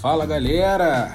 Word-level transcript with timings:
Fala 0.00 0.24
galera! 0.24 1.14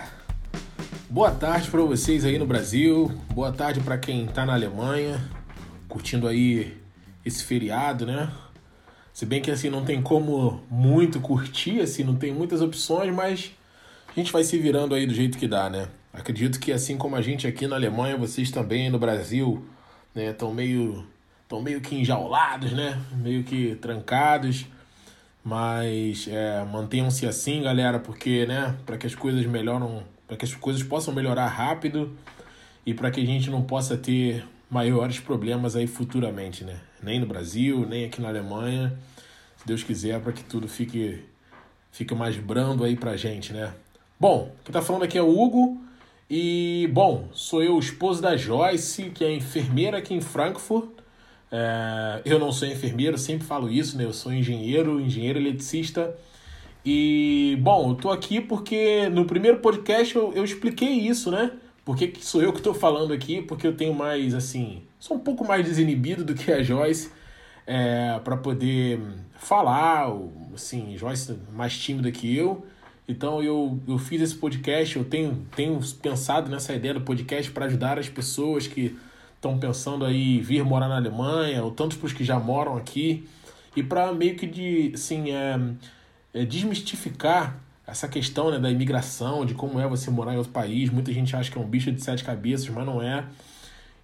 Boa 1.09 1.31
tarde 1.31 1.71
para 1.71 1.81
vocês 1.81 2.23
aí 2.23 2.37
no 2.37 2.45
Brasil, 2.45 3.11
boa 3.33 3.51
tarde 3.51 3.79
para 3.79 3.97
quem 3.97 4.27
tá 4.27 4.45
na 4.45 4.53
Alemanha, 4.53 5.27
curtindo 5.89 6.27
aí 6.27 6.77
esse 7.25 7.43
feriado, 7.43 8.05
né? 8.05 8.31
Se 9.11 9.25
bem 9.25 9.41
que 9.41 9.49
assim 9.49 9.71
não 9.71 9.83
tem 9.83 10.03
como 10.03 10.61
muito 10.69 11.19
curtir, 11.19 11.79
assim, 11.79 12.03
não 12.03 12.15
tem 12.15 12.31
muitas 12.31 12.61
opções, 12.61 13.11
mas 13.11 13.51
a 14.07 14.19
gente 14.19 14.31
vai 14.31 14.43
se 14.43 14.55
virando 14.59 14.93
aí 14.93 15.07
do 15.07 15.15
jeito 15.15 15.39
que 15.39 15.47
dá, 15.47 15.67
né? 15.67 15.87
Acredito 16.13 16.59
que 16.59 16.71
assim 16.71 16.95
como 16.95 17.15
a 17.15 17.23
gente 17.23 17.47
aqui 17.47 17.65
na 17.65 17.77
Alemanha, 17.77 18.15
vocês 18.15 18.51
também 18.51 18.91
no 18.91 18.99
Brasil, 18.99 19.65
né, 20.13 20.29
estão 20.29 20.53
meio 20.53 21.03
estão 21.41 21.59
meio 21.59 21.81
que 21.81 21.95
enjaulados, 21.95 22.71
né? 22.71 23.01
Meio 23.13 23.43
que 23.43 23.73
trancados. 23.77 24.67
Mas 25.45 26.27
é, 26.27 26.65
mantenham-se 26.65 27.27
assim, 27.27 27.61
galera, 27.61 27.99
porque, 27.99 28.47
né, 28.47 28.75
para 28.83 28.97
que 28.97 29.05
as 29.05 29.13
coisas 29.13 29.45
melhoram, 29.45 30.01
para 30.27 30.35
que 30.35 30.43
as 30.43 30.55
coisas 30.55 30.81
possam 30.81 31.13
melhorar 31.13 31.45
rápido 31.45 32.17
e 32.83 32.95
para 32.95 33.11
que 33.11 33.21
a 33.21 33.25
gente 33.25 33.51
não 33.51 33.61
possa 33.61 33.95
ter 33.95 34.43
maiores 34.67 35.19
problemas 35.19 35.75
aí 35.75 35.85
futuramente, 35.85 36.63
né? 36.63 36.79
Nem 36.99 37.19
no 37.19 37.27
Brasil, 37.27 37.85
nem 37.87 38.05
aqui 38.05 38.19
na 38.19 38.29
Alemanha. 38.29 38.97
Se 39.57 39.67
Deus 39.67 39.83
quiser, 39.83 40.19
para 40.19 40.33
que 40.33 40.43
tudo 40.43 40.67
fique 40.67 41.23
fique 41.91 42.15
mais 42.15 42.35
brando 42.37 42.83
aí 42.83 42.95
pra 42.95 43.15
gente, 43.15 43.53
né? 43.53 43.71
Bom, 44.19 44.51
quem 44.63 44.73
tá 44.73 44.81
falando 44.81 45.03
aqui 45.03 45.15
é 45.15 45.21
o 45.21 45.29
Hugo 45.29 45.79
e, 46.27 46.89
bom, 46.91 47.29
sou 47.33 47.61
eu, 47.61 47.75
o 47.75 47.79
esposo 47.79 48.19
da 48.19 48.35
Joyce, 48.35 49.11
que 49.11 49.23
é 49.23 49.31
enfermeira 49.31 49.99
aqui 49.99 50.15
em 50.15 50.21
Frankfurt. 50.21 50.89
É, 51.51 52.21
eu 52.25 52.39
não 52.39 52.51
sou 52.51 52.67
enfermeiro, 52.67 53.17
sempre 53.17 53.45
falo 53.45 53.69
isso, 53.69 53.97
né? 53.97 54.05
Eu 54.05 54.13
sou 54.13 54.33
engenheiro, 54.33 54.99
engenheiro 54.99 55.39
eletricista. 55.39 56.15
E, 56.85 57.57
bom, 57.61 57.91
eu 57.91 57.95
tô 57.95 58.11
aqui 58.11 58.39
porque 58.39 59.09
no 59.09 59.25
primeiro 59.25 59.59
podcast 59.59 60.15
eu, 60.15 60.33
eu 60.33 60.43
expliquei 60.43 60.89
isso, 60.89 61.31
né? 61.31 61.51
Porque 61.83 62.13
sou 62.19 62.41
eu 62.41 62.51
que 62.51 62.59
estou 62.59 62.73
falando 62.73 63.13
aqui, 63.13 63.41
porque 63.41 63.65
eu 63.65 63.75
tenho 63.75 63.93
mais, 63.93 64.33
assim, 64.33 64.83
sou 64.99 65.17
um 65.17 65.19
pouco 65.19 65.45
mais 65.45 65.65
desinibido 65.65 66.23
do 66.23 66.33
que 66.33 66.51
a 66.51 66.61
Joyce 66.63 67.11
é, 67.65 68.19
para 68.23 68.37
poder 68.37 68.99
falar, 69.37 70.11
assim, 70.53 70.97
Joyce 70.97 71.37
mais 71.53 71.77
tímida 71.77 72.11
que 72.11 72.35
eu. 72.35 72.65
Então 73.07 73.41
eu, 73.43 73.79
eu 73.87 73.99
fiz 73.99 74.21
esse 74.21 74.35
podcast, 74.35 74.97
eu 74.97 75.05
tenho, 75.05 75.45
tenho 75.55 75.79
pensado 76.01 76.49
nessa 76.49 76.73
ideia 76.73 76.95
do 76.95 77.01
podcast 77.01 77.51
para 77.51 77.65
ajudar 77.65 77.99
as 77.99 78.09
pessoas 78.09 78.65
que 78.67 78.97
estão 79.35 79.57
pensando 79.57 80.05
aí 80.05 80.39
vir 80.39 80.63
morar 80.63 80.87
na 80.87 80.95
Alemanha, 80.95 81.63
ou 81.63 81.71
tantos 81.71 81.97
para 81.97 82.07
os 82.07 82.13
que 82.13 82.23
já 82.23 82.39
moram 82.39 82.75
aqui, 82.75 83.27
e 83.75 83.83
para 83.83 84.11
meio 84.13 84.35
que 84.35 84.47
de, 84.47 84.91
assim, 84.93 85.31
é, 85.31 85.59
é, 86.33 86.45
desmistificar 86.45 87.59
essa 87.85 88.07
questão 88.07 88.49
né, 88.49 88.57
da 88.57 88.71
imigração, 88.71 89.45
de 89.45 89.53
como 89.53 89.79
é 89.79 89.87
você 89.87 90.09
morar 90.09 90.33
em 90.33 90.37
outro 90.37 90.51
país. 90.51 90.89
Muita 90.89 91.13
gente 91.13 91.35
acha 91.35 91.51
que 91.51 91.57
é 91.57 91.61
um 91.61 91.67
bicho 91.67 91.91
de 91.91 92.01
sete 92.01 92.23
cabeças, 92.23 92.67
mas 92.69 92.85
não 92.85 93.01
é. 93.01 93.25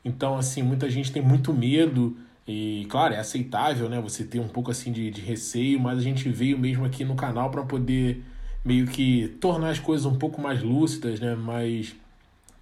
Então, 0.06 0.38
assim, 0.38 0.62
muita 0.62 0.90
gente 0.90 1.12
tem 1.12 1.22
muito 1.22 1.54
medo. 1.54 2.16
E, 2.48 2.86
claro, 2.90 3.14
é 3.14 3.20
aceitável, 3.20 3.90
né? 3.90 4.00
Você 4.02 4.24
ter 4.24 4.40
um 4.40 4.48
pouco 4.48 4.70
assim 4.70 4.92
de, 4.92 5.10
de 5.10 5.22
receio, 5.22 5.80
mas 5.80 5.98
a 5.98 6.02
gente 6.02 6.28
veio 6.30 6.60
mesmo 6.60 6.86
aqui 6.86 7.04
no 7.04 7.16
canal 7.16 7.50
para 7.50 7.64
poder 7.64 8.24
meio 8.64 8.86
que 8.86 9.30
tornar 9.40 9.70
as 9.70 9.80
coisas 9.80 10.06
um 10.06 10.16
pouco 10.16 10.40
mais 10.40 10.62
lúcidas, 10.62 11.20
né? 11.20 11.34
Mais, 11.34 11.96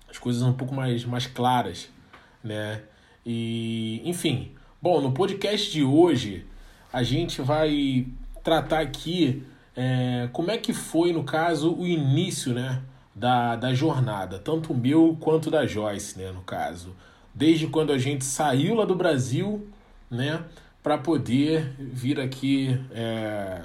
as 0.09 0.17
coisas 0.17 0.41
um 0.41 0.53
pouco 0.53 0.73
mais, 0.73 1.03
mais 1.03 1.27
claras 1.27 1.89
né? 2.43 2.81
E, 3.25 4.01
enfim, 4.05 4.51
bom, 4.81 5.01
no 5.01 5.11
podcast 5.11 5.71
de 5.71 5.83
hoje 5.83 6.45
a 6.91 7.03
gente 7.03 7.41
vai 7.41 8.07
tratar 8.43 8.79
aqui 8.79 9.43
é, 9.75 10.27
como 10.33 10.51
é 10.51 10.57
que 10.57 10.73
foi, 10.73 11.13
no 11.13 11.23
caso, 11.23 11.73
o 11.73 11.87
início, 11.87 12.53
né? 12.53 12.81
Da, 13.15 13.57
da 13.57 13.73
jornada, 13.73 14.39
tanto 14.39 14.73
meu 14.73 15.17
quanto 15.19 15.51
da 15.51 15.65
Joyce, 15.65 16.17
né? 16.17 16.31
No 16.31 16.41
caso, 16.41 16.95
desde 17.33 17.67
quando 17.67 17.91
a 17.91 17.97
gente 17.97 18.23
saiu 18.23 18.75
lá 18.75 18.85
do 18.85 18.95
Brasil, 18.95 19.67
né? 20.09 20.43
Para 20.81 20.97
poder 20.97 21.75
vir 21.77 22.19
aqui 22.19 22.79
é, 22.91 23.61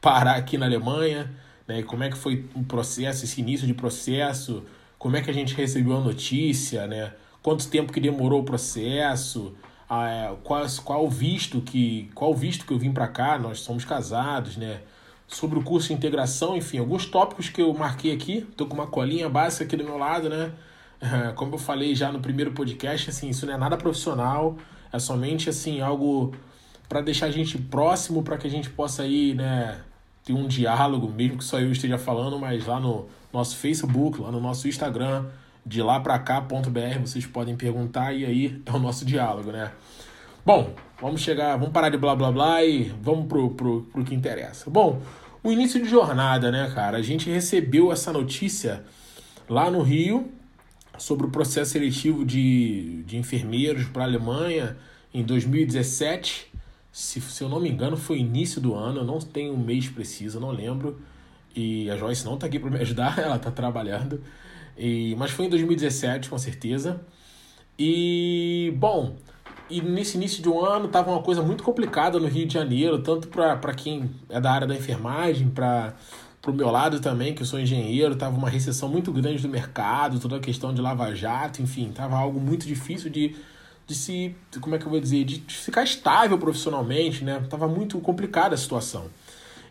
parar 0.00 0.36
aqui 0.36 0.58
na 0.58 0.66
Alemanha, 0.66 1.30
né? 1.66 1.82
Como 1.82 2.04
é 2.04 2.10
que 2.10 2.16
foi 2.16 2.44
o 2.54 2.62
processo, 2.64 3.24
esse 3.24 3.40
início 3.40 3.66
de 3.66 3.74
processo, 3.74 4.62
como 4.98 5.16
é 5.16 5.22
que 5.22 5.30
a 5.30 5.34
gente 5.34 5.54
recebeu 5.54 5.96
a 5.96 6.00
notícia, 6.00 6.86
né? 6.86 7.12
Quanto 7.46 7.68
tempo 7.68 7.92
que 7.92 8.00
demorou 8.00 8.40
o 8.40 8.44
processo, 8.44 9.54
a, 9.88 10.34
qual, 10.42 10.66
qual 10.82 11.08
visto 11.08 11.60
que 11.60 12.10
qual 12.12 12.34
visto 12.34 12.66
que 12.66 12.72
eu 12.72 12.78
vim 12.78 12.90
para 12.90 13.06
cá, 13.06 13.38
nós 13.38 13.60
somos 13.60 13.84
casados, 13.84 14.56
né? 14.56 14.80
Sobre 15.28 15.56
o 15.56 15.62
curso 15.62 15.86
de 15.86 15.94
integração, 15.94 16.56
enfim, 16.56 16.78
alguns 16.78 17.06
tópicos 17.06 17.48
que 17.48 17.62
eu 17.62 17.72
marquei 17.72 18.12
aqui. 18.12 18.40
Tô 18.56 18.66
com 18.66 18.74
uma 18.74 18.88
colinha 18.88 19.28
básica 19.28 19.62
aqui 19.62 19.76
do 19.76 19.84
meu 19.84 19.96
lado, 19.96 20.28
né? 20.28 20.50
Como 21.36 21.54
eu 21.54 21.58
falei 21.58 21.94
já 21.94 22.10
no 22.10 22.18
primeiro 22.18 22.50
podcast, 22.50 23.10
assim, 23.10 23.28
isso 23.28 23.46
não 23.46 23.54
é 23.54 23.56
nada 23.56 23.76
profissional, 23.76 24.56
é 24.92 24.98
somente 24.98 25.48
assim 25.48 25.80
algo 25.80 26.34
para 26.88 27.00
deixar 27.00 27.26
a 27.26 27.30
gente 27.30 27.56
próximo, 27.58 28.24
para 28.24 28.36
que 28.38 28.48
a 28.48 28.50
gente 28.50 28.70
possa 28.70 29.04
aí, 29.04 29.34
né, 29.34 29.82
ter 30.24 30.32
um 30.32 30.48
diálogo, 30.48 31.08
mesmo 31.08 31.38
que 31.38 31.44
só 31.44 31.60
eu 31.60 31.70
esteja 31.70 31.96
falando, 31.96 32.40
mas 32.40 32.66
lá 32.66 32.80
no 32.80 33.06
nosso 33.32 33.56
Facebook, 33.56 34.20
lá 34.20 34.32
no 34.32 34.40
nosso 34.40 34.66
Instagram, 34.66 35.26
de 35.66 35.82
lá 35.82 35.98
para 35.98 36.16
cá.br, 36.20 37.00
vocês 37.00 37.26
podem 37.26 37.56
perguntar 37.56 38.12
e 38.12 38.24
aí 38.24 38.62
é 38.64 38.70
o 38.70 38.78
nosso 38.78 39.04
diálogo, 39.04 39.50
né? 39.50 39.72
Bom, 40.44 40.72
vamos 41.00 41.20
chegar, 41.20 41.56
vamos 41.56 41.72
parar 41.72 41.88
de 41.88 41.98
blá 41.98 42.14
blá 42.14 42.30
blá 42.30 42.64
e 42.64 42.84
vamos 43.02 43.26
pro, 43.26 43.50
pro, 43.50 43.82
pro 43.82 44.04
que 44.04 44.14
interessa. 44.14 44.70
Bom, 44.70 45.02
o 45.42 45.50
início 45.50 45.82
de 45.82 45.88
jornada, 45.88 46.52
né, 46.52 46.70
cara? 46.72 46.98
A 46.98 47.02
gente 47.02 47.28
recebeu 47.28 47.90
essa 47.90 48.12
notícia 48.12 48.84
lá 49.48 49.68
no 49.68 49.82
Rio 49.82 50.30
sobre 50.96 51.26
o 51.26 51.30
processo 51.30 51.72
seletivo 51.72 52.24
de, 52.24 53.02
de 53.02 53.16
enfermeiros 53.16 53.86
para 53.88 54.04
a 54.04 54.06
Alemanha 54.06 54.76
em 55.12 55.24
2017. 55.24 56.46
Se, 56.92 57.20
se 57.20 57.42
eu 57.42 57.48
não 57.48 57.58
me 57.58 57.68
engano, 57.68 57.96
foi 57.96 58.18
início 58.18 58.60
do 58.60 58.72
ano, 58.72 59.00
eu 59.00 59.04
não 59.04 59.18
tenho 59.18 59.52
um 59.52 59.58
mês 59.58 59.88
preciso, 59.88 60.38
não 60.38 60.52
lembro. 60.52 61.00
E 61.56 61.90
a 61.90 61.96
Joyce 61.96 62.24
não 62.24 62.36
tá 62.36 62.46
aqui 62.46 62.60
para 62.60 62.70
me 62.70 62.78
ajudar, 62.78 63.18
ela 63.22 63.38
tá 63.38 63.50
trabalhando. 63.50 64.22
E, 64.76 65.14
mas 65.16 65.30
foi 65.30 65.46
em 65.46 65.48
2017, 65.48 66.28
com 66.28 66.38
certeza. 66.38 67.00
E, 67.78 68.72
bom, 68.76 69.16
e 69.68 69.80
nesse 69.80 70.16
início 70.16 70.42
de 70.42 70.48
um 70.48 70.64
ano 70.64 70.88
tava 70.88 71.10
uma 71.10 71.22
coisa 71.22 71.42
muito 71.42 71.62
complicada 71.62 72.18
no 72.18 72.28
Rio 72.28 72.46
de 72.46 72.54
Janeiro, 72.54 72.98
tanto 73.00 73.28
para 73.28 73.74
quem 73.74 74.10
é 74.28 74.40
da 74.40 74.50
área 74.50 74.66
da 74.66 74.74
enfermagem, 74.74 75.48
para 75.48 75.94
o 76.46 76.52
meu 76.52 76.70
lado 76.70 77.00
também, 77.00 77.34
que 77.34 77.42
eu 77.42 77.46
sou 77.46 77.58
engenheiro, 77.58 78.14
tava 78.14 78.36
uma 78.36 78.48
recessão 78.48 78.88
muito 78.88 79.12
grande 79.12 79.42
do 79.42 79.48
mercado, 79.48 80.20
toda 80.20 80.36
a 80.36 80.40
questão 80.40 80.72
de 80.72 80.80
lava-jato, 80.80 81.60
enfim, 81.60 81.90
tava 81.92 82.16
algo 82.16 82.38
muito 82.40 82.66
difícil 82.66 83.10
de, 83.10 83.34
de 83.86 83.94
se, 83.94 84.34
como 84.60 84.74
é 84.74 84.78
que 84.78 84.86
eu 84.86 84.90
vou 84.90 85.00
dizer, 85.00 85.24
de 85.24 85.40
ficar 85.48 85.82
estável 85.82 86.38
profissionalmente, 86.38 87.24
né? 87.24 87.44
Tava 87.50 87.66
muito 87.66 87.98
complicada 88.00 88.54
a 88.54 88.58
situação. 88.58 89.06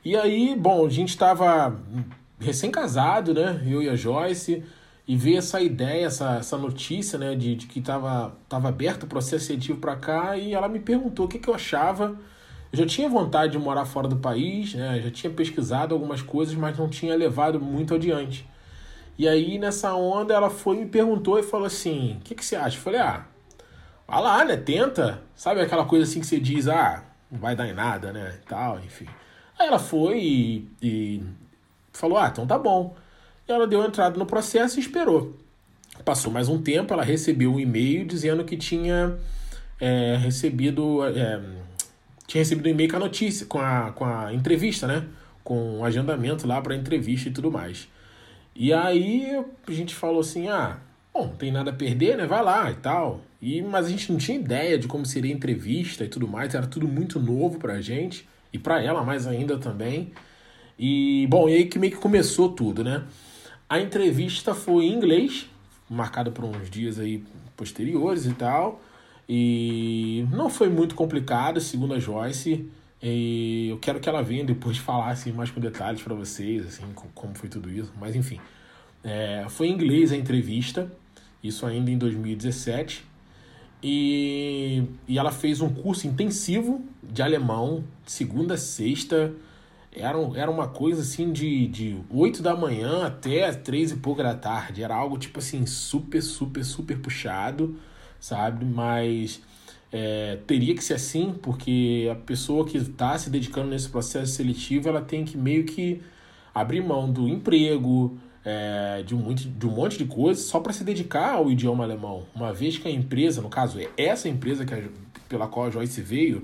E 0.03 0.15
aí, 0.15 0.55
bom, 0.55 0.85
a 0.85 0.89
gente 0.89 1.09
estava 1.09 1.79
recém-casado, 2.39 3.33
né? 3.33 3.63
Eu 3.65 3.81
e 3.81 3.89
a 3.89 3.95
Joyce, 3.95 4.63
e 5.07 5.15
ver 5.15 5.35
essa 5.35 5.61
ideia, 5.61 6.07
essa, 6.07 6.37
essa 6.37 6.57
notícia, 6.57 7.19
né, 7.19 7.35
de, 7.35 7.55
de 7.55 7.67
que 7.67 7.79
estava 7.79 8.35
tava 8.49 8.69
aberto 8.69 9.03
o 9.03 9.07
processo 9.07 9.45
seletivo 9.45 9.79
para 9.79 9.95
cá 9.95 10.37
e 10.37 10.53
ela 10.53 10.67
me 10.67 10.79
perguntou 10.79 11.25
o 11.25 11.29
que, 11.29 11.39
que 11.39 11.47
eu 11.47 11.53
achava. 11.53 12.17
Eu 12.71 12.79
já 12.79 12.85
tinha 12.85 13.07
vontade 13.07 13.51
de 13.51 13.59
morar 13.59 13.85
fora 13.85 14.07
do 14.07 14.17
país, 14.17 14.73
né, 14.73 14.99
já 15.01 15.11
tinha 15.11 15.31
pesquisado 15.31 15.93
algumas 15.93 16.21
coisas, 16.21 16.55
mas 16.55 16.77
não 16.77 16.89
tinha 16.89 17.15
levado 17.15 17.59
muito 17.59 17.93
adiante. 17.93 18.47
E 19.17 19.27
aí, 19.27 19.57
nessa 19.57 19.93
onda, 19.93 20.33
ela 20.33 20.49
foi 20.49 20.77
me 20.77 20.85
perguntou 20.85 21.39
e 21.39 21.43
falou 21.43 21.65
assim: 21.65 22.17
O 22.17 22.19
que, 22.21 22.35
que 22.35 22.43
você 22.43 22.55
acha? 22.55 22.77
Eu 22.77 22.81
falei: 22.81 22.99
Ah, 22.99 23.25
vai 24.07 24.21
lá, 24.21 24.43
né? 24.43 24.57
Tenta. 24.57 25.21
Sabe 25.35 25.61
aquela 25.61 25.85
coisa 25.85 26.03
assim 26.03 26.19
que 26.19 26.25
você 26.25 26.39
diz: 26.39 26.67
Ah, 26.67 27.03
não 27.31 27.39
vai 27.39 27.55
dar 27.55 27.67
em 27.67 27.73
nada, 27.73 28.11
né? 28.11 28.39
Tal, 28.47 28.79
enfim. 28.79 29.07
Aí 29.57 29.67
ela 29.67 29.79
foi 29.79 30.19
e, 30.19 30.69
e 30.81 31.23
falou: 31.93 32.17
Ah, 32.17 32.27
então 32.27 32.45
tá 32.45 32.57
bom. 32.59 32.95
Ela 33.47 33.67
deu 33.67 33.83
entrada 33.83 34.17
no 34.17 34.25
processo 34.25 34.77
e 34.77 34.81
esperou. 34.81 35.35
Passou 36.03 36.31
mais 36.31 36.49
um 36.49 36.61
tempo, 36.61 36.93
ela 36.93 37.03
recebeu 37.03 37.53
um 37.53 37.59
e-mail 37.59 38.05
dizendo 38.05 38.43
que 38.43 38.57
tinha 38.57 39.17
é, 39.79 40.17
recebido. 40.17 41.03
É, 41.05 41.41
tinha 42.27 42.41
recebido 42.41 42.67
um 42.67 42.71
e-mail 42.71 42.89
com 42.89 42.95
a 42.95 42.99
notícia, 42.99 43.45
com 43.45 43.59
a, 43.59 43.91
com 43.91 44.03
a 44.03 44.33
entrevista, 44.33 44.87
né? 44.87 45.05
Com 45.43 45.79
o 45.79 45.85
agendamento 45.85 46.47
lá 46.47 46.59
para 46.59 46.75
entrevista 46.75 47.29
e 47.29 47.31
tudo 47.31 47.51
mais. 47.51 47.87
E 48.55 48.73
aí 48.73 49.43
a 49.67 49.71
gente 49.71 49.93
falou 49.93 50.21
assim: 50.21 50.47
ah, 50.47 50.79
bom, 51.13 51.29
tem 51.29 51.51
nada 51.51 51.69
a 51.69 51.73
perder, 51.73 52.17
né? 52.17 52.25
Vai 52.25 52.43
lá 52.43 52.71
e 52.71 52.75
tal. 52.75 53.21
E, 53.41 53.61
mas 53.61 53.85
a 53.85 53.89
gente 53.89 54.11
não 54.11 54.17
tinha 54.17 54.37
ideia 54.37 54.77
de 54.77 54.87
como 54.87 55.05
seria 55.05 55.31
a 55.31 55.35
entrevista 55.35 56.03
e 56.03 56.07
tudo 56.07 56.27
mais, 56.27 56.55
era 56.55 56.65
tudo 56.65 56.87
muito 56.87 57.19
novo 57.19 57.59
pra 57.59 57.79
gente 57.79 58.27
e 58.51 58.57
para 58.57 58.81
ela 58.81 59.03
mais 59.03 59.27
ainda 59.27 59.57
também. 59.57 60.11
E 60.79 61.27
bom, 61.29 61.47
e 61.47 61.53
aí 61.53 61.65
que 61.65 61.77
meio 61.77 61.93
que 61.93 61.99
começou 61.99 62.49
tudo, 62.49 62.83
né? 62.83 63.03
A 63.67 63.79
entrevista 63.79 64.53
foi 64.53 64.85
em 64.85 64.93
inglês, 64.93 65.49
marcada 65.89 66.29
por 66.29 66.45
uns 66.45 66.69
dias 66.69 66.99
aí 66.99 67.23
posteriores 67.57 68.25
e 68.25 68.33
tal. 68.33 68.81
E 69.27 70.25
não 70.31 70.49
foi 70.49 70.69
muito 70.69 70.93
complicado, 70.93 71.59
segundo 71.59 71.95
a 71.95 71.99
Joyce. 71.99 72.69
E 73.01 73.67
eu 73.69 73.77
quero 73.79 73.99
que 73.99 74.07
ela 74.07 74.21
venha 74.21 74.43
depois 74.43 74.77
falar 74.79 75.09
assim, 75.09 75.31
mais 75.31 75.49
com 75.49 75.59
detalhes 75.59 76.01
para 76.01 76.13
vocês, 76.13 76.65
assim, 76.65 76.83
como 77.13 77.33
foi 77.35 77.49
tudo 77.49 77.69
isso. 77.71 77.91
Mas 77.99 78.15
enfim, 78.15 78.39
é, 79.03 79.45
foi 79.49 79.67
em 79.67 79.71
inglês 79.71 80.11
a 80.11 80.15
entrevista, 80.15 80.91
isso 81.43 81.65
ainda 81.65 81.89
em 81.89 81.97
2017. 81.97 83.03
E, 83.81 84.83
e 85.07 85.17
ela 85.17 85.31
fez 85.31 85.61
um 85.61 85.69
curso 85.69 86.07
intensivo 86.07 86.83
de 87.03 87.21
alemão, 87.21 87.83
segunda 88.05 88.57
sexta. 88.57 89.33
Era, 89.95 90.17
era 90.35 90.51
uma 90.51 90.67
coisa 90.67 91.01
assim 91.01 91.31
de, 91.31 91.67
de 91.67 91.97
8 92.09 92.41
da 92.43 92.55
manhã 92.55 93.05
até 93.05 93.51
3 93.51 93.91
e 93.91 93.95
pouco 93.97 94.21
da 94.21 94.35
tarde. 94.35 94.83
Era 94.83 94.95
algo 94.95 95.17
tipo 95.17 95.39
assim, 95.39 95.65
super, 95.65 96.21
super, 96.21 96.63
super 96.63 96.97
puxado, 96.99 97.77
sabe? 98.19 98.65
Mas 98.65 99.41
é, 99.91 100.39
teria 100.45 100.75
que 100.75 100.83
ser 100.83 100.95
assim, 100.95 101.33
porque 101.41 102.09
a 102.11 102.15
pessoa 102.15 102.65
que 102.65 102.77
está 102.77 103.17
se 103.17 103.29
dedicando 103.29 103.69
nesse 103.69 103.89
processo 103.89 104.33
seletivo, 104.33 104.89
ela 104.89 105.01
tem 105.01 105.23
que 105.23 105.37
meio 105.37 105.63
que 105.63 106.01
abrir 106.53 106.81
mão 106.81 107.11
do 107.11 107.27
emprego, 107.27 108.17
é, 108.43 109.03
de, 109.03 109.15
um 109.15 109.19
monte, 109.19 109.47
de 109.47 109.65
um 109.65 109.71
monte 109.71 109.97
de 109.97 110.05
coisas 110.05 110.45
só 110.45 110.59
para 110.59 110.71
se 110.71 110.83
dedicar 110.83 111.35
ao 111.35 111.49
idioma 111.49 111.83
alemão. 111.83 112.25
Uma 112.35 112.53
vez 112.53 112.77
que 112.77 112.87
a 112.87 112.91
empresa, 112.91 113.41
no 113.41 113.49
caso, 113.49 113.79
é 113.79 113.89
essa 113.97 114.29
empresa 114.29 114.65
que 114.65 114.73
a, 114.73 114.83
pela 115.27 115.47
qual 115.47 115.65
a 115.65 115.71
Joyce 115.71 116.01
veio, 116.01 116.43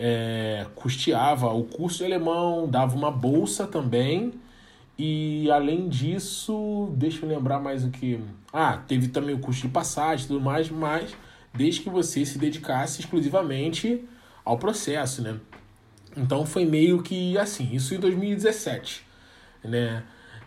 é, 0.00 0.66
custeava 0.74 1.52
o 1.52 1.64
curso 1.64 1.98
de 1.98 2.04
alemão, 2.04 2.68
dava 2.68 2.96
uma 2.96 3.10
bolsa 3.10 3.66
também. 3.66 4.32
E 4.98 5.50
além 5.50 5.88
disso, 5.88 6.90
deixa 6.96 7.24
eu 7.24 7.28
lembrar 7.28 7.60
mais 7.60 7.84
o 7.84 7.90
que. 7.90 8.20
Ah, 8.52 8.78
teve 8.88 9.08
também 9.08 9.34
o 9.34 9.38
custo 9.38 9.66
de 9.66 9.72
passagem 9.72 10.24
e 10.24 10.28
tudo 10.28 10.40
mais, 10.40 10.70
mas 10.70 11.14
desde 11.54 11.82
que 11.82 11.90
você 11.90 12.24
se 12.24 12.38
dedicasse 12.38 13.00
exclusivamente 13.00 14.04
ao 14.44 14.58
processo, 14.58 15.22
né? 15.22 15.36
Então 16.16 16.44
foi 16.46 16.64
meio 16.64 17.02
que 17.02 17.36
assim, 17.38 17.70
isso 17.72 17.94
em 17.94 18.00
2017, 18.00 19.04
né? 19.62 20.02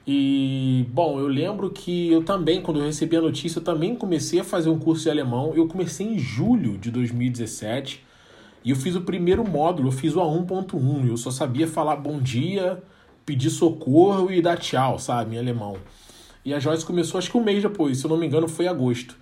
E, 0.06 0.86
bom, 0.90 1.20
eu 1.20 1.28
lembro 1.28 1.70
que 1.70 2.12
eu 2.12 2.24
também, 2.24 2.62
quando 2.62 2.80
eu 2.80 2.86
recebi 2.86 3.16
a 3.16 3.22
notícia, 3.22 3.60
eu 3.60 3.64
também 3.64 3.96
comecei 3.96 4.40
a 4.40 4.44
fazer 4.44 4.70
um 4.70 4.80
curso 4.80 5.04
de 5.04 5.10
alemão. 5.12 5.54
Eu 5.56 5.68
comecei 5.68 6.08
em 6.08 6.18
julho 6.18 6.78
de 6.78 6.90
2017 6.90 8.04
e 8.64 8.70
eu 8.70 8.76
fiz 8.76 8.96
o 8.96 9.02
primeiro 9.02 9.48
módulo, 9.48 9.88
eu 9.88 9.92
fiz 9.92 10.16
o 10.16 10.20
A1.1. 10.20 11.08
Eu 11.08 11.18
só 11.18 11.32
sabia 11.32 11.68
falar 11.68 11.96
bom 11.96 12.20
dia, 12.20 12.82
pedir 13.26 13.50
socorro 13.50 14.32
e 14.32 14.42
dar 14.42 14.58
tchau, 14.58 15.00
sabe, 15.00 15.36
em 15.36 15.40
alemão. 15.40 15.78
E 16.46 16.54
a 16.54 16.60
Joyce 16.60 16.86
começou 16.86 17.18
acho 17.18 17.32
que 17.32 17.38
um 17.38 17.44
mês 17.44 17.62
depois, 17.62 17.98
se 17.98 18.06
eu 18.06 18.10
não 18.10 18.18
me 18.18 18.26
engano, 18.26 18.48
foi 18.48 18.68
agosto. 18.68 19.16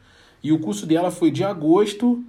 E 0.44 0.52
o 0.52 0.60
curso 0.60 0.86
dela 0.86 1.12
foi 1.12 1.32
de 1.32 1.44
agosto 1.44 2.24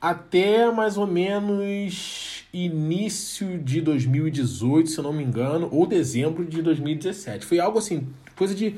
até 0.00 0.70
mais 0.70 0.96
ou 0.96 1.06
menos 1.06 2.44
início 2.52 3.58
de 3.58 3.80
2018, 3.80 4.90
se 4.90 4.98
eu 4.98 5.04
não 5.04 5.12
me 5.12 5.22
engano, 5.22 5.68
ou 5.72 5.86
dezembro 5.86 6.44
de 6.44 6.62
2017. 6.62 7.44
Foi 7.44 7.58
algo 7.58 7.78
assim, 7.78 8.08
coisa 8.36 8.54
de 8.54 8.76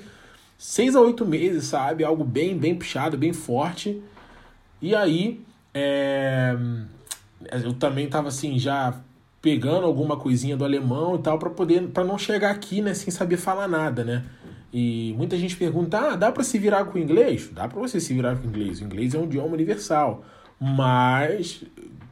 seis 0.57 0.97
a 0.97 1.01
oito 1.01 1.25
meses, 1.25 1.65
sabe? 1.65 2.03
Algo 2.03 2.25
bem, 2.25 2.57
bem 2.57 2.75
puxado, 2.75 3.17
bem 3.17 3.33
forte. 3.33 4.03
E 4.81 4.95
aí, 4.95 5.41
é... 5.73 6.57
eu 7.65 7.73
também 7.73 8.07
estava 8.07 8.29
assim, 8.29 8.59
já 8.59 8.95
pegando 9.41 9.87
alguma 9.87 10.17
coisinha 10.17 10.57
do 10.57 10.65
alemão 10.65 11.17
e 11.17 11.19
tal 11.19 11.39
para 11.39 11.51
poder 11.51 11.89
para 11.89 12.05
não 12.05 12.19
chegar 12.19 12.51
aqui, 12.51 12.81
né, 12.81 12.95
sem 12.95 13.11
saber 13.11 13.37
falar 13.37 13.69
nada, 13.69 14.05
né? 14.05 14.25
E 14.73 15.15
muita 15.17 15.37
gente 15.37 15.57
pergunta: 15.57 15.99
"Ah, 15.99 16.17
dá 16.17 16.31
para 16.33 16.45
se 16.45 16.59
virar 16.59 16.85
com 16.87 16.99
o 16.99 17.03
inglês?" 17.03 17.51
Dá 17.53 17.69
para 17.69 17.81
você 17.81 18.01
se 18.01 18.13
virar 18.13 18.37
com 18.37 18.47
o 18.47 18.51
inglês. 18.51 18.81
O 18.81 18.85
inglês 18.85 19.15
é 19.15 19.19
um 19.19 19.25
idioma 19.25 19.55
universal, 19.55 20.25
mas 20.61 21.65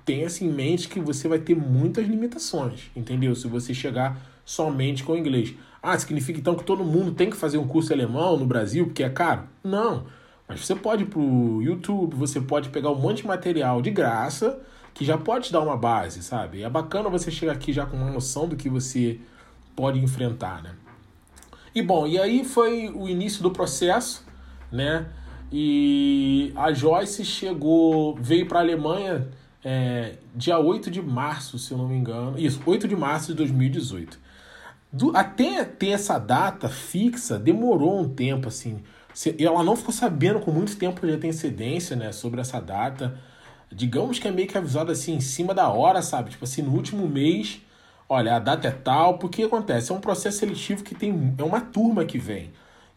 tenha 0.04 0.26
assim 0.26 0.46
em 0.48 0.52
mente 0.52 0.88
que 0.88 1.00
você 1.00 1.28
vai 1.28 1.38
ter 1.38 1.54
muitas 1.54 2.06
limitações, 2.06 2.90
entendeu? 2.94 3.34
Se 3.34 3.48
você 3.48 3.74
chegar 3.74 4.18
somente 4.44 5.02
com 5.02 5.12
o 5.12 5.16
inglês. 5.16 5.54
Ah, 5.82 5.98
significa 5.98 6.38
então 6.38 6.54
que 6.54 6.64
todo 6.64 6.84
mundo 6.84 7.12
tem 7.12 7.28
que 7.28 7.36
fazer 7.36 7.58
um 7.58 7.66
curso 7.66 7.92
alemão 7.92 8.36
no 8.36 8.46
Brasil 8.46 8.86
porque 8.86 9.02
é 9.02 9.10
caro? 9.10 9.42
Não. 9.62 10.06
Mas 10.48 10.64
você 10.64 10.74
pode 10.74 11.02
ir 11.02 11.06
pro 11.06 11.60
YouTube, 11.60 12.14
você 12.14 12.40
pode 12.40 12.68
pegar 12.68 12.90
um 12.90 12.94
monte 12.94 13.18
de 13.22 13.26
material 13.26 13.82
de 13.82 13.90
graça 13.90 14.60
que 14.96 15.04
já 15.04 15.18
pode 15.18 15.48
te 15.48 15.52
dar 15.52 15.60
uma 15.60 15.76
base, 15.76 16.22
sabe? 16.22 16.62
É 16.62 16.70
bacana 16.70 17.10
você 17.10 17.30
chegar 17.30 17.52
aqui 17.52 17.70
já 17.70 17.84
com 17.84 17.98
uma 17.98 18.10
noção 18.10 18.48
do 18.48 18.56
que 18.56 18.66
você 18.66 19.20
pode 19.76 20.02
enfrentar, 20.02 20.62
né? 20.62 20.70
E 21.74 21.82
bom, 21.82 22.06
e 22.06 22.18
aí 22.18 22.42
foi 22.42 22.88
o 22.88 23.06
início 23.06 23.42
do 23.42 23.50
processo, 23.50 24.24
né? 24.72 25.06
E 25.52 26.50
a 26.56 26.72
Joyce 26.72 27.26
chegou, 27.26 28.16
veio 28.16 28.48
para 28.48 28.60
a 28.60 28.62
Alemanha 28.62 29.28
é, 29.62 30.14
dia 30.34 30.58
8 30.58 30.90
de 30.90 31.02
março, 31.02 31.58
se 31.58 31.72
eu 31.72 31.76
não 31.76 31.86
me 31.86 31.94
engano. 31.94 32.38
Isso, 32.38 32.58
8 32.64 32.88
de 32.88 32.96
março 32.96 33.32
de 33.32 33.34
2018. 33.34 34.18
Do, 34.90 35.14
até 35.14 35.62
ter 35.62 35.90
essa 35.90 36.18
data 36.18 36.70
fixa, 36.70 37.38
demorou 37.38 38.00
um 38.00 38.08
tempo, 38.08 38.48
assim. 38.48 38.82
Ela 39.38 39.62
não 39.62 39.76
ficou 39.76 39.92
sabendo 39.92 40.40
com 40.40 40.50
muito 40.50 40.74
tempo 40.76 41.06
de 41.06 41.12
antecedência, 41.12 41.94
né, 41.94 42.12
sobre 42.12 42.40
essa 42.40 42.58
data. 42.60 43.18
Digamos 43.70 44.18
que 44.18 44.28
é 44.28 44.30
meio 44.30 44.48
que 44.48 44.56
avisado 44.56 44.92
assim, 44.92 45.14
em 45.14 45.20
cima 45.20 45.52
da 45.52 45.68
hora, 45.68 46.00
sabe? 46.02 46.30
Tipo 46.30 46.44
assim, 46.44 46.62
no 46.62 46.72
último 46.72 47.06
mês, 47.08 47.60
olha, 48.08 48.36
a 48.36 48.38
data 48.38 48.68
é 48.68 48.70
tal. 48.70 49.18
Porque 49.18 49.42
acontece? 49.42 49.92
É 49.92 49.94
um 49.94 50.00
processo 50.00 50.38
seletivo 50.38 50.82
que 50.82 50.94
tem. 50.94 51.34
É 51.38 51.42
uma 51.42 51.60
turma 51.60 52.04
que 52.04 52.18
vem. 52.18 52.50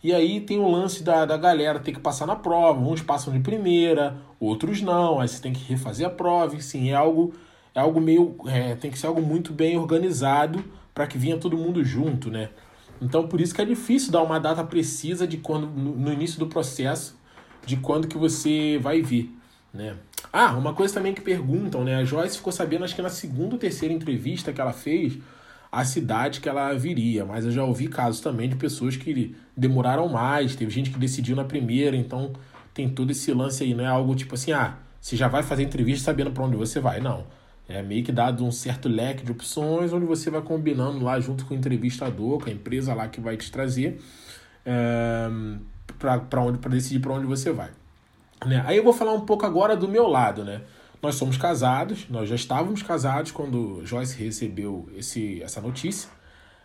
E 0.04 0.14
aí 0.14 0.40
tem 0.42 0.60
o 0.60 0.70
lance 0.70 1.04
da, 1.04 1.26
da 1.26 1.36
galera 1.36 1.80
ter 1.80 1.92
que 1.92 2.00
passar 2.00 2.26
na 2.26 2.36
prova. 2.36 2.80
Uns 2.80 3.02
passam 3.02 3.34
de 3.34 3.40
primeira, 3.40 4.18
outros 4.40 4.82
não. 4.82 5.20
Aí 5.20 5.28
você 5.28 5.42
tem 5.42 5.54
que 5.54 5.64
refazer 5.64 6.08
a 6.08 6.10
prova. 6.10 6.56
Enfim, 6.56 6.90
é 6.90 6.96
algo, 6.96 7.34
é 7.76 7.80
algo 7.80 8.00
meio. 8.00 8.36
É, 8.48 8.76
tem 8.76 8.92
que 8.92 8.98
ser 9.00 9.08
algo 9.08 9.22
muito 9.22 9.52
bem 9.52 9.78
organizado 9.78 10.64
para 10.94 11.08
que 11.08 11.18
venha 11.18 11.38
todo 11.38 11.58
mundo 11.58 11.84
junto, 11.84 12.30
né? 12.30 12.50
Então 13.02 13.28
por 13.28 13.40
isso 13.40 13.56
que 13.56 13.62
é 13.62 13.66
difícil 13.66 14.12
dar 14.12 14.22
uma 14.22 14.40
data 14.40 14.64
precisa 14.64 15.26
de 15.26 15.38
quando 15.38 15.68
no, 15.68 15.96
no 15.96 16.14
início 16.14 16.40
do 16.40 16.48
processo 16.48 17.18
de 17.66 17.78
quando 17.78 18.08
que 18.08 18.18
você 18.18 18.78
vai 18.82 19.02
vir, 19.02 19.34
né? 19.74 19.96
Ah, 20.32 20.56
uma 20.56 20.74
coisa 20.74 20.94
também 20.94 21.14
que 21.14 21.22
perguntam, 21.22 21.84
né? 21.84 21.96
A 21.96 22.06
Joyce 22.06 22.38
ficou 22.38 22.54
sabendo 22.54 22.84
acho 22.84 22.96
que 22.96 23.02
na 23.02 23.10
segunda 23.10 23.56
ou 23.56 23.60
terceira 23.60 23.94
entrevista 23.94 24.54
que 24.54 24.62
ela 24.62 24.74
fez 24.74 25.18
a 25.72 25.84
cidade 25.86 26.40
que 26.42 26.50
ela 26.50 26.74
viria. 26.74 27.26
Mas 27.26 27.46
eu 27.46 27.52
já 27.52 27.64
ouvi 27.64 27.88
casos 27.88 28.22
também 28.22 28.50
de 28.50 28.56
pessoas 28.56 28.96
que 28.96 29.36
demoraram 29.56 30.08
mais, 30.08 30.56
teve 30.56 30.72
gente 30.72 30.90
que 30.92 31.00
decidiu 31.00 31.36
na 31.36 31.44
primeira, 31.44 31.96
então 31.96 32.34
tem 32.74 32.90
todo 32.90 33.12
esse 33.12 33.32
lance 33.34 33.64
aí, 33.64 33.74
não 33.74 33.84
é 33.84 33.88
algo 33.88 34.16
tipo 34.16 34.36
assim, 34.36 34.52
ah, 34.52 34.78
você 35.02 35.16
já 35.16 35.28
vai 35.28 35.44
fazer 35.44 35.64
entrevista 35.64 36.06
sabendo 36.06 36.32
para 36.32 36.44
onde 36.44 36.56
você 36.56 36.80
vai, 36.80 37.00
não. 37.00 37.26
É 37.68 37.84
meio 37.84 38.04
que 38.04 38.12
dado 38.12 38.44
um 38.44 38.52
certo 38.52 38.90
leque 38.90 39.24
de 39.24 39.32
opções, 39.32 39.94
onde 39.94 40.06
você 40.06 40.32
vai 40.32 40.42
combinando 40.42 41.04
lá 41.04 41.20
junto 41.20 41.46
com 41.46 41.54
o 41.54 41.58
entrevistador, 41.58 42.40
com 42.40 42.50
a 42.50 42.54
empresa 42.54 42.94
lá 42.96 43.08
que 43.08 43.22
vai 43.22 43.38
te 43.38 43.52
trazer, 43.52 44.02
é, 44.66 45.30
para 46.00 46.42
onde 46.42 46.58
para 46.58 46.72
decidir 46.72 47.00
para 47.00 47.14
onde 47.14 47.28
você 47.28 47.52
vai. 47.52 47.70
Né? 48.46 48.64
Aí 48.66 48.78
eu 48.78 48.84
vou 48.84 48.94
falar 48.94 49.14
um 49.14 49.26
pouco 49.26 49.46
agora 49.46 49.76
do 49.76 49.88
meu 49.88 50.08
lado, 50.08 50.44
né? 50.44 50.62
Nós 51.02 51.16
somos 51.16 51.38
casados, 51.38 52.08
nós 52.10 52.28
já 52.28 52.36
estávamos 52.36 52.84
casados 52.84 53.32
quando 53.32 53.86
Joyce 53.86 54.22
recebeu 54.22 54.90
esse, 54.96 55.42
essa 55.42 55.62
notícia, 55.62 56.10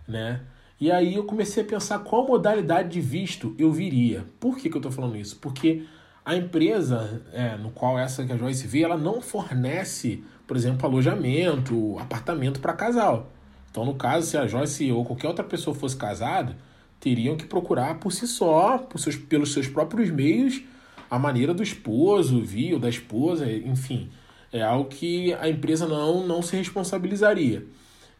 né? 0.06 0.40
E 0.80 0.90
aí 0.90 1.14
eu 1.14 1.24
comecei 1.24 1.62
a 1.62 1.66
pensar 1.66 2.00
qual 2.00 2.26
modalidade 2.26 2.88
de 2.88 3.00
visto 3.00 3.54
eu 3.58 3.72
viria. 3.72 4.24
Por 4.40 4.56
que, 4.56 4.68
que 4.68 4.76
eu 4.76 4.80
estou 4.80 4.90
falando 4.90 5.16
isso? 5.16 5.36
Porque 5.36 5.84
a 6.24 6.34
empresa 6.34 7.22
é, 7.32 7.56
no 7.56 7.70
qual 7.70 7.98
essa 7.98 8.24
que 8.24 8.32
a 8.32 8.36
Joyce 8.36 8.66
vê, 8.66 8.82
ela 8.82 8.96
não 8.96 9.20
fornece, 9.20 10.24
por 10.46 10.56
exemplo, 10.56 10.86
alojamento, 10.86 11.96
apartamento 11.98 12.60
para 12.60 12.72
casal. 12.72 13.30
Então, 13.70 13.84
no 13.84 13.94
caso, 13.94 14.26
se 14.26 14.36
a 14.36 14.46
Joyce 14.46 14.90
ou 14.90 15.04
qualquer 15.04 15.28
outra 15.28 15.44
pessoa 15.44 15.74
fosse 15.74 15.96
casada, 15.96 16.56
teriam 16.98 17.36
que 17.36 17.44
procurar 17.44 17.98
por 17.98 18.12
si 18.12 18.26
só, 18.26 18.78
por 18.78 18.98
seus, 18.98 19.16
pelos 19.16 19.52
seus 19.52 19.68
próprios 19.68 20.10
meios, 20.10 20.62
a 21.10 21.18
maneira 21.18 21.54
do 21.54 21.62
esposo, 21.62 22.40
viu, 22.40 22.78
da 22.78 22.88
esposa, 22.88 23.50
enfim 23.50 24.10
é 24.54 24.62
algo 24.62 24.88
que 24.88 25.34
a 25.34 25.48
empresa 25.48 25.84
não, 25.84 26.24
não 26.24 26.40
se 26.40 26.56
responsabilizaria. 26.56 27.66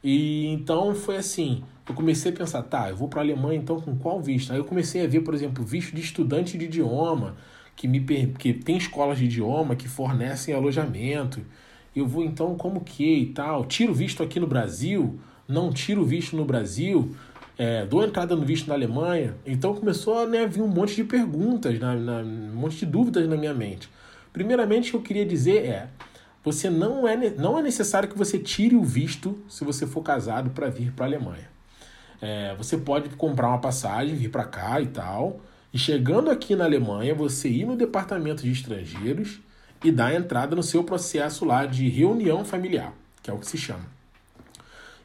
E 0.03 0.47
então 0.49 0.93
foi 0.93 1.17
assim, 1.17 1.63
eu 1.89 1.95
comecei 1.95 2.33
a 2.33 2.35
pensar, 2.35 2.63
tá, 2.65 2.91
eu 2.91 2.97
vou 2.97 3.09
para 3.09 3.21
a 3.21 3.25
Alemanha 3.25 3.61
então 3.61 3.81
com 3.81 3.97
qual 3.97 4.21
visto? 4.21 4.53
Aí 4.53 4.59
eu 4.59 4.65
comecei 4.65 5.05
a 5.05 5.07
ver, 5.07 5.21
por 5.21 5.33
exemplo, 5.33 5.65
visto 5.65 5.95
de 5.95 6.03
estudante 6.03 6.59
de 6.59 6.65
idioma, 6.65 7.37
que 7.77 7.87
me 7.87 8.01
que 8.37 8.53
tem 8.53 8.77
escolas 8.77 9.19
de 9.19 9.27
idioma 9.27 9.77
que 9.77 9.89
fornecem 9.89 10.53
alojamento. 10.53 11.41
Eu 11.95 12.09
vou 12.09 12.25
então 12.25 12.57
como 12.57 12.81
que 12.81 13.05
e 13.05 13.27
tal? 13.27 13.65
Tiro 13.65 13.95
visto 13.95 14.21
aqui 14.21 14.41
no 14.41 14.49
Brasil? 14.49 15.21
Não 15.47 15.73
tiro 15.73 16.05
visto 16.05 16.37
no 16.37 16.45
Brasil? 16.45 17.15
É, 17.57 17.87
dou 17.87 18.03
entrada 18.05 18.35
no 18.35 18.45
visto 18.45 18.67
na 18.67 18.75
Alemanha? 18.75 19.37
Então 19.47 19.75
começou 19.75 20.19
a 20.19 20.27
né, 20.27 20.47
vir 20.47 20.63
um 20.63 20.69
monte 20.69 20.97
de 20.97 21.05
perguntas, 21.05 21.79
na, 21.79 21.95
na, 21.95 22.19
um 22.19 22.55
monte 22.55 22.79
de 22.79 22.87
dúvidas 22.87 23.29
na 23.29 23.37
minha 23.37 23.55
mente. 23.55 23.89
Primeiramente, 24.33 24.89
o 24.89 24.91
que 24.93 24.97
eu 24.97 25.03
queria 25.03 25.25
dizer 25.25 25.65
é 25.65 25.89
você 26.43 26.69
não 26.69 27.07
é, 27.07 27.17
não 27.31 27.59
é 27.59 27.63
necessário 27.63 28.09
que 28.09 28.19
você 28.19 28.39
tire 28.39 28.75
o 28.75 28.83
visto 28.83 29.39
se 29.49 29.65
você 29.65 29.87
for 29.87 30.03
casado 30.03 30.51
para 30.51 30.69
vir 30.69 30.93
para 30.93 31.07
a 31.07 31.09
Alemanha. 31.09 31.49
É, 32.21 32.55
você 32.57 32.77
pode 32.77 33.09
comprar 33.11 33.49
uma 33.49 33.61
passagem, 33.61 34.15
vir 34.15 34.31
para 34.31 34.45
cá 34.45 34.81
e 34.81 34.87
tal, 34.87 35.41
e 35.73 35.79
chegando 35.79 36.31
aqui 36.31 36.57
na 36.57 36.65
Alemanha, 36.65 37.15
você 37.15 37.49
ir 37.49 37.65
no 37.65 37.77
departamento 37.77 38.43
de 38.43 38.51
estrangeiros 38.51 39.41
e 39.83 39.93
dar 39.93 40.15
entrada 40.15 40.57
no 40.57 40.63
seu 40.63 40.83
processo 40.83 41.45
lá 41.45 41.67
de 41.67 41.89
reunião 41.89 42.45
familiar, 42.45 42.93
que 43.23 43.31
é 43.31 43.33
o 43.33 43.39
que 43.39 43.47
se 43.47 43.59
chama. 43.59 43.94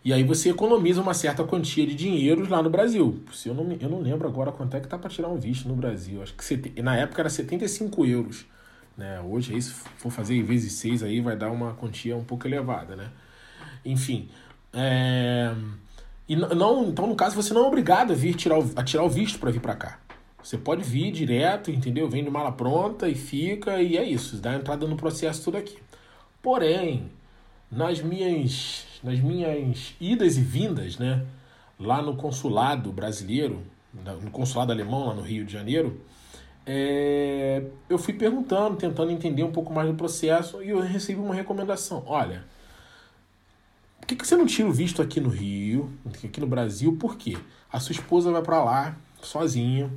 E 0.04 0.14
aí 0.14 0.24
você 0.24 0.50
economiza 0.50 1.02
uma 1.02 1.14
certa 1.14 1.44
quantia 1.44 1.86
de 1.86 1.94
dinheiro 1.94 2.48
lá 2.50 2.64
no 2.64 2.70
Brasil. 2.70 3.22
Eu 3.46 3.54
não, 3.54 3.72
eu 3.74 3.90
não 3.90 4.00
lembro 4.00 4.28
agora 4.28 4.52
quanto 4.52 4.76
é 4.78 4.80
que 4.80 4.88
tá 4.88 4.98
para 4.98 5.10
tirar 5.10 5.28
um 5.28 5.38
visto 5.38 5.68
no 5.68 5.76
Brasil. 5.76 6.22
Acho 6.22 6.34
que 6.34 6.82
na 6.82 6.96
época 6.96 7.22
era 7.22 7.30
75 7.30 8.06
euros. 8.06 8.46
Né? 8.98 9.20
Hoje, 9.22 9.54
aí, 9.54 9.62
se 9.62 9.72
for 9.72 10.12
fazer 10.12 10.42
vezes 10.44 10.74
6, 10.74 11.04
aí 11.04 11.20
vai 11.22 11.36
dar 11.36 11.52
uma 11.52 11.74
quantia 11.74 12.16
um 12.16 12.24
pouco 12.24 12.48
elevada. 12.48 12.96
Né? 12.96 13.10
Enfim. 13.86 14.30
É... 14.74 15.54
E 16.28 16.36
não, 16.36 16.90
então, 16.90 17.08
no 17.08 17.16
caso, 17.16 17.36
você 17.36 17.54
não 17.54 17.66
é 17.66 17.68
obrigado 17.68 18.12
a 18.12 18.16
vir 18.16 18.36
tirar 18.36 18.60
o, 18.60 18.72
a 18.76 18.84
tirar 18.84 19.04
o 19.04 19.10
visto 19.10 19.40
para 19.40 19.52
vir 19.52 19.60
para 19.60 19.76
cá. 19.76 20.00
Você 20.44 20.58
pode 20.58 20.84
vir 20.84 21.12
direto, 21.12 21.72
entendeu? 21.72 22.10
Vem 22.10 22.24
de 22.24 22.30
mala 22.30 22.52
pronta 22.52 23.10
e 23.10 23.16
fica, 23.16 23.82
e 23.82 23.98
é 23.98 24.04
isso. 24.04 24.38
Dá 24.38 24.54
entrada 24.56 24.88
no 24.88 24.96
processo 24.96 25.44
tudo 25.44 25.58
aqui. 25.58 25.78
Porém, 26.42 27.10
nas 27.72 28.02
minhas, 28.02 28.86
nas 29.04 29.20
minhas 29.20 29.96
idas 30.00 30.38
e 30.38 30.42
vindas, 30.42 30.98
né? 30.98 31.26
Lá 31.80 32.02
no 32.02 32.16
consulado 32.16 32.92
brasileiro, 32.92 33.62
no 33.94 34.32
consulado 34.32 34.72
alemão, 34.72 35.08
lá 35.08 35.14
no 35.14 35.22
Rio 35.22 35.46
de 35.46 35.54
Janeiro, 35.54 36.00
é, 36.66 37.64
eu 37.90 37.98
fui 37.98 38.14
perguntando, 38.14 38.76
tentando 38.76 39.12
entender 39.12 39.44
um 39.44 39.52
pouco 39.52 39.74
mais 39.74 39.88
do 39.88 39.96
processo, 39.96 40.62
e 40.62 40.70
eu 40.70 40.80
recebi 40.80 41.20
uma 41.20 41.34
recomendação. 41.34 42.04
Olha, 42.06 42.44
por 44.00 44.08
que, 44.08 44.16
que 44.16 44.28
você 44.28 44.36
não 44.36 44.46
tira 44.46 44.68
o 44.68 44.72
visto 44.72 45.02
aqui 45.02 45.20
no 45.20 45.30
Rio, 45.30 45.92
aqui 46.24 46.40
no 46.40 46.48
Brasil? 46.48 46.96
Por 46.98 47.16
quê? 47.16 47.38
A 47.72 47.80
sua 47.80 47.94
esposa 47.94 48.32
vai 48.32 48.42
para 48.42 48.64
lá 48.64 48.98
sozinha, 49.22 49.92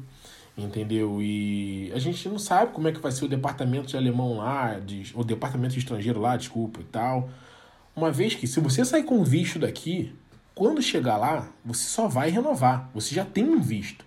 entendeu? 0.56 1.20
E 1.20 1.92
a 1.94 1.98
gente 1.98 2.28
não 2.28 2.38
sabe 2.38 2.72
como 2.72 2.88
é 2.88 2.92
que 2.92 3.00
vai 3.00 3.12
ser 3.12 3.24
o 3.24 3.28
departamento 3.28 3.88
de 3.88 3.96
alemão 3.96 4.38
lá, 4.38 4.78
de, 4.78 5.12
o 5.14 5.24
departamento 5.24 5.74
de 5.74 5.80
estrangeiro 5.80 6.20
lá, 6.20 6.36
desculpa 6.36 6.80
e 6.80 6.84
tal. 6.84 7.28
Uma 7.94 8.10
vez 8.10 8.34
que, 8.34 8.46
se 8.46 8.60
você 8.60 8.84
sair 8.84 9.02
com 9.02 9.22
visto 9.22 9.58
daqui, 9.58 10.14
quando 10.54 10.82
chegar 10.82 11.16
lá, 11.16 11.48
você 11.64 11.84
só 11.84 12.08
vai 12.08 12.30
renovar. 12.30 12.90
Você 12.94 13.14
já 13.14 13.24
tem 13.24 13.44
um 13.44 13.60
visto, 13.60 14.04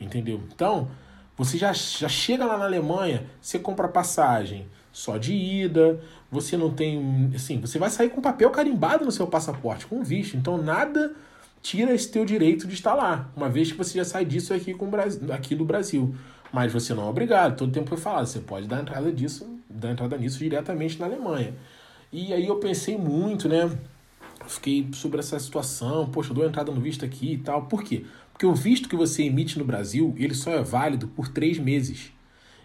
entendeu? 0.00 0.42
Então, 0.52 0.88
você 1.36 1.56
já, 1.56 1.72
já 1.72 2.08
chega 2.08 2.44
lá 2.44 2.58
na 2.58 2.64
Alemanha, 2.64 3.26
você 3.40 3.58
compra 3.58 3.88
passagem 3.88 4.66
só 4.92 5.16
de 5.16 5.32
ida, 5.32 6.00
você 6.30 6.56
não 6.56 6.70
tem. 6.70 7.30
Assim, 7.34 7.60
você 7.60 7.78
vai 7.78 7.90
sair 7.90 8.10
com 8.10 8.20
papel 8.20 8.50
carimbado 8.50 9.04
no 9.04 9.12
seu 9.12 9.26
passaporte, 9.26 9.86
com 9.86 10.02
visto. 10.02 10.36
Então, 10.36 10.58
nada 10.58 11.14
tira 11.62 11.94
esse 11.94 12.10
teu 12.10 12.24
direito 12.24 12.66
de 12.66 12.74
estar 12.74 12.94
lá, 12.94 13.30
uma 13.36 13.48
vez 13.48 13.70
que 13.70 13.78
você 13.78 13.98
já 13.98 14.04
sai 14.04 14.24
disso 14.24 14.54
aqui, 14.54 14.74
com 14.74 14.88
Brasil, 14.88 15.32
aqui 15.32 15.54
do 15.54 15.64
Brasil. 15.64 16.14
Mas 16.52 16.72
você 16.72 16.94
não 16.94 17.06
é 17.06 17.10
obrigado, 17.10 17.56
todo 17.56 17.72
tempo 17.72 17.88
foi 17.88 17.98
falado, 17.98 18.26
você 18.26 18.40
pode 18.40 18.66
dar 18.66 18.80
entrada 18.80 19.12
disso, 19.12 19.46
dar 19.68 19.90
entrada 19.90 20.16
nisso 20.16 20.38
diretamente 20.38 20.98
na 20.98 21.06
Alemanha. 21.06 21.54
E 22.12 22.32
aí 22.32 22.46
eu 22.46 22.56
pensei 22.56 22.96
muito, 22.96 23.48
né? 23.48 23.70
Fiquei 24.46 24.88
sobre 24.92 25.18
essa 25.18 25.38
situação, 25.38 26.08
poxa, 26.08 26.30
eu 26.30 26.34
dou 26.34 26.46
entrada 26.46 26.72
no 26.72 26.80
visto 26.80 27.04
aqui 27.04 27.34
e 27.34 27.38
tal. 27.38 27.66
Por 27.66 27.82
quê? 27.82 28.04
Porque 28.32 28.46
o 28.46 28.54
visto 28.54 28.88
que 28.88 28.96
você 28.96 29.24
emite 29.24 29.58
no 29.58 29.64
Brasil, 29.64 30.14
ele 30.16 30.34
só 30.34 30.52
é 30.52 30.62
válido 30.62 31.08
por 31.08 31.28
três 31.28 31.58
meses. 31.58 32.12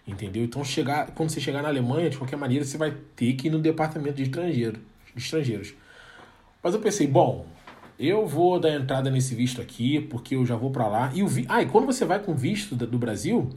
Entendeu? 0.08 0.44
Então, 0.44 0.64
chegar, 0.64 1.12
quando 1.12 1.30
você 1.30 1.42
chegar 1.42 1.62
na 1.62 1.70
Alemanha, 1.70 2.10
de 2.10 2.18
qualquer 2.18 2.36
maneira, 2.36 2.64
você 2.64 2.78
vai 2.78 2.96
ter 3.16 3.34
que 3.34 3.48
ir 3.48 3.52
no 3.52 3.60
departamento 3.60 4.16
de, 4.16 4.24
estrangeiro, 4.24 4.80
de 5.16 5.22
estrangeiros. 5.22 5.74
Mas 6.62 6.74
eu 6.74 6.80
pensei, 6.80 7.08
bom, 7.08 7.46
eu 7.98 8.28
vou 8.28 8.60
dar 8.60 8.74
entrada 8.74 9.10
nesse 9.10 9.34
visto 9.34 9.62
aqui, 9.62 10.00
porque 10.02 10.36
eu 10.36 10.46
já 10.46 10.56
vou 10.56 10.72
para 10.72 10.88
lá. 10.88 11.12
E 11.14 11.24
o 11.24 11.28
vi... 11.28 11.46
Ah, 11.50 11.62
e 11.62 11.66
quando 11.66 11.86
você 11.86 12.06
vai 12.06 12.20
com 12.20 12.36
visto 12.36 12.76
do 12.76 12.98
Brasil, 12.98 13.50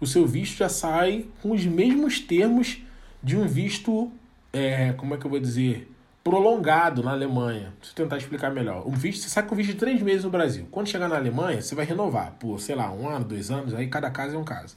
o 0.00 0.06
seu 0.06 0.26
visto 0.26 0.58
já 0.58 0.68
sai 0.68 1.26
com 1.42 1.52
os 1.52 1.64
mesmos 1.64 2.20
termos 2.20 2.78
de 3.22 3.36
um 3.36 3.46
visto, 3.46 4.12
é, 4.56 4.92
como 4.94 5.14
é 5.14 5.18
que 5.18 5.26
eu 5.26 5.30
vou 5.30 5.38
dizer, 5.38 5.92
prolongado 6.24 7.02
na 7.02 7.12
Alemanha. 7.12 7.74
Deixa 7.78 7.92
eu 7.92 7.94
tentar 7.94 8.16
explicar 8.16 8.50
melhor. 8.50 8.86
O 8.86 8.90
visto, 8.90 9.22
você 9.22 9.28
sai 9.28 9.42
com 9.44 9.54
visto 9.54 9.72
de 9.72 9.76
três 9.76 10.00
meses 10.00 10.24
no 10.24 10.30
Brasil. 10.30 10.66
Quando 10.70 10.88
chegar 10.88 11.08
na 11.08 11.16
Alemanha, 11.16 11.60
você 11.60 11.74
vai 11.74 11.84
renovar 11.84 12.32
por, 12.40 12.58
sei 12.58 12.74
lá, 12.74 12.90
um 12.90 13.06
ano, 13.06 13.26
dois 13.26 13.50
anos, 13.50 13.74
aí 13.74 13.86
cada 13.86 14.10
caso 14.10 14.34
é 14.34 14.38
um 14.38 14.44
caso. 14.44 14.76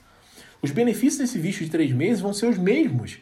Os 0.61 0.71
benefícios 0.71 1.17
desse 1.17 1.39
visto 1.39 1.63
de 1.63 1.69
três 1.69 1.91
meses 1.93 2.19
vão 2.19 2.33
ser 2.33 2.47
os 2.47 2.57
mesmos 2.57 3.19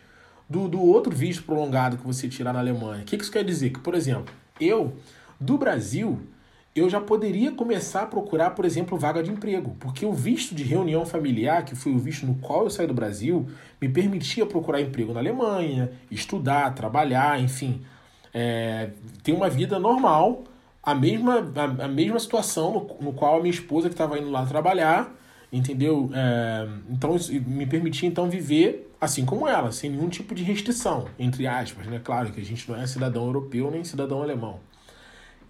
do, 0.50 0.68
do 0.68 0.82
outro 0.82 1.16
visto 1.16 1.44
prolongado 1.44 1.98
que 1.98 2.06
você 2.06 2.28
tirar 2.28 2.54
na 2.54 2.60
Alemanha. 2.60 3.04
O 3.04 3.06
que 3.06 3.16
isso 3.16 3.32
quer 3.32 3.44
dizer? 3.44 3.70
Que, 3.70 3.80
por 3.80 3.94
exemplo, 3.94 4.34
eu 4.60 4.98
do 5.40 5.58
Brasil, 5.60 6.20
eu 6.80 6.90
já 6.90 7.02
poderia 7.02 7.52
começar 7.52 8.04
a 8.04 8.06
procurar, 8.06 8.52
por 8.52 8.66
exemplo, 8.66 8.98
vaga 8.98 9.24
de 9.24 9.32
emprego, 9.32 9.76
porque 9.80 10.06
o 10.06 10.14
visto 10.14 10.54
de 10.54 10.64
reunião 10.64 11.06
familiar, 11.06 11.66
que 11.66 11.76
foi 11.76 11.92
o 11.92 11.98
visto 11.98 12.26
no 12.26 12.36
qual 12.36 12.64
eu 12.64 12.70
saí 12.70 12.86
do 12.86 12.94
Brasil, 12.94 13.48
me 13.82 13.90
permitia 13.90 14.46
procurar 14.46 14.82
emprego 14.82 15.14
na 15.14 15.20
Alemanha, 15.20 15.92
estudar, 16.12 16.74
trabalhar, 16.74 17.40
enfim, 17.42 17.82
é, 18.34 18.92
ter 19.24 19.32
uma 19.32 19.50
vida 19.50 19.80
normal, 19.80 20.44
a 20.84 20.94
mesma, 20.94 21.52
a, 21.56 21.86
a 21.86 21.88
mesma 21.88 22.20
situação 22.20 22.72
no, 22.72 23.06
no, 23.08 23.14
qual 23.14 23.38
a 23.38 23.40
minha 23.40 23.52
esposa 23.52 23.90
que 23.90 23.94
estava 23.94 24.18
indo 24.18 24.30
lá 24.30 24.46
trabalhar, 24.46 25.14
entendeu? 25.52 26.10
É, 26.14 26.68
então, 26.90 27.16
me 27.46 27.66
permitia 27.66 28.08
então 28.08 28.30
viver 28.30 28.88
assim 29.00 29.26
como 29.26 29.48
ela, 29.48 29.72
sem 29.72 29.90
nenhum 29.90 30.10
tipo 30.10 30.34
de 30.34 30.44
restrição, 30.44 31.08
entre 31.20 31.46
aspas, 31.48 31.86
né? 31.88 32.02
Claro 32.04 32.32
que 32.32 32.42
a 32.42 32.46
gente 32.46 32.70
não 32.70 32.80
é 32.80 32.86
cidadão 32.88 33.26
europeu 33.26 33.70
nem 33.70 33.84
cidadão 33.84 34.22
alemão. 34.22 34.60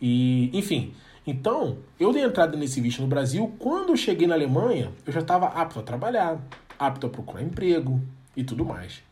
E, 0.01 0.49
enfim, 0.53 0.93
então, 1.27 1.79
eu 1.99 2.13
dei 2.13 2.23
entrada 2.23 2.55
nesse 2.55 2.79
visto 2.79 3.01
no 3.01 3.07
Brasil. 3.07 3.53
Quando 3.59 3.89
eu 3.89 3.97
cheguei 3.97 4.25
na 4.25 4.33
Alemanha, 4.33 4.93
eu 5.05 5.11
já 5.11 5.19
estava 5.19 5.47
apto 5.47 5.77
a 5.77 5.83
trabalhar, 5.83 6.41
apto 6.79 7.05
a 7.05 7.09
procurar 7.09 7.43
emprego 7.43 8.01
e 8.33 8.45
tudo 8.45 8.63
mais. 8.63 9.03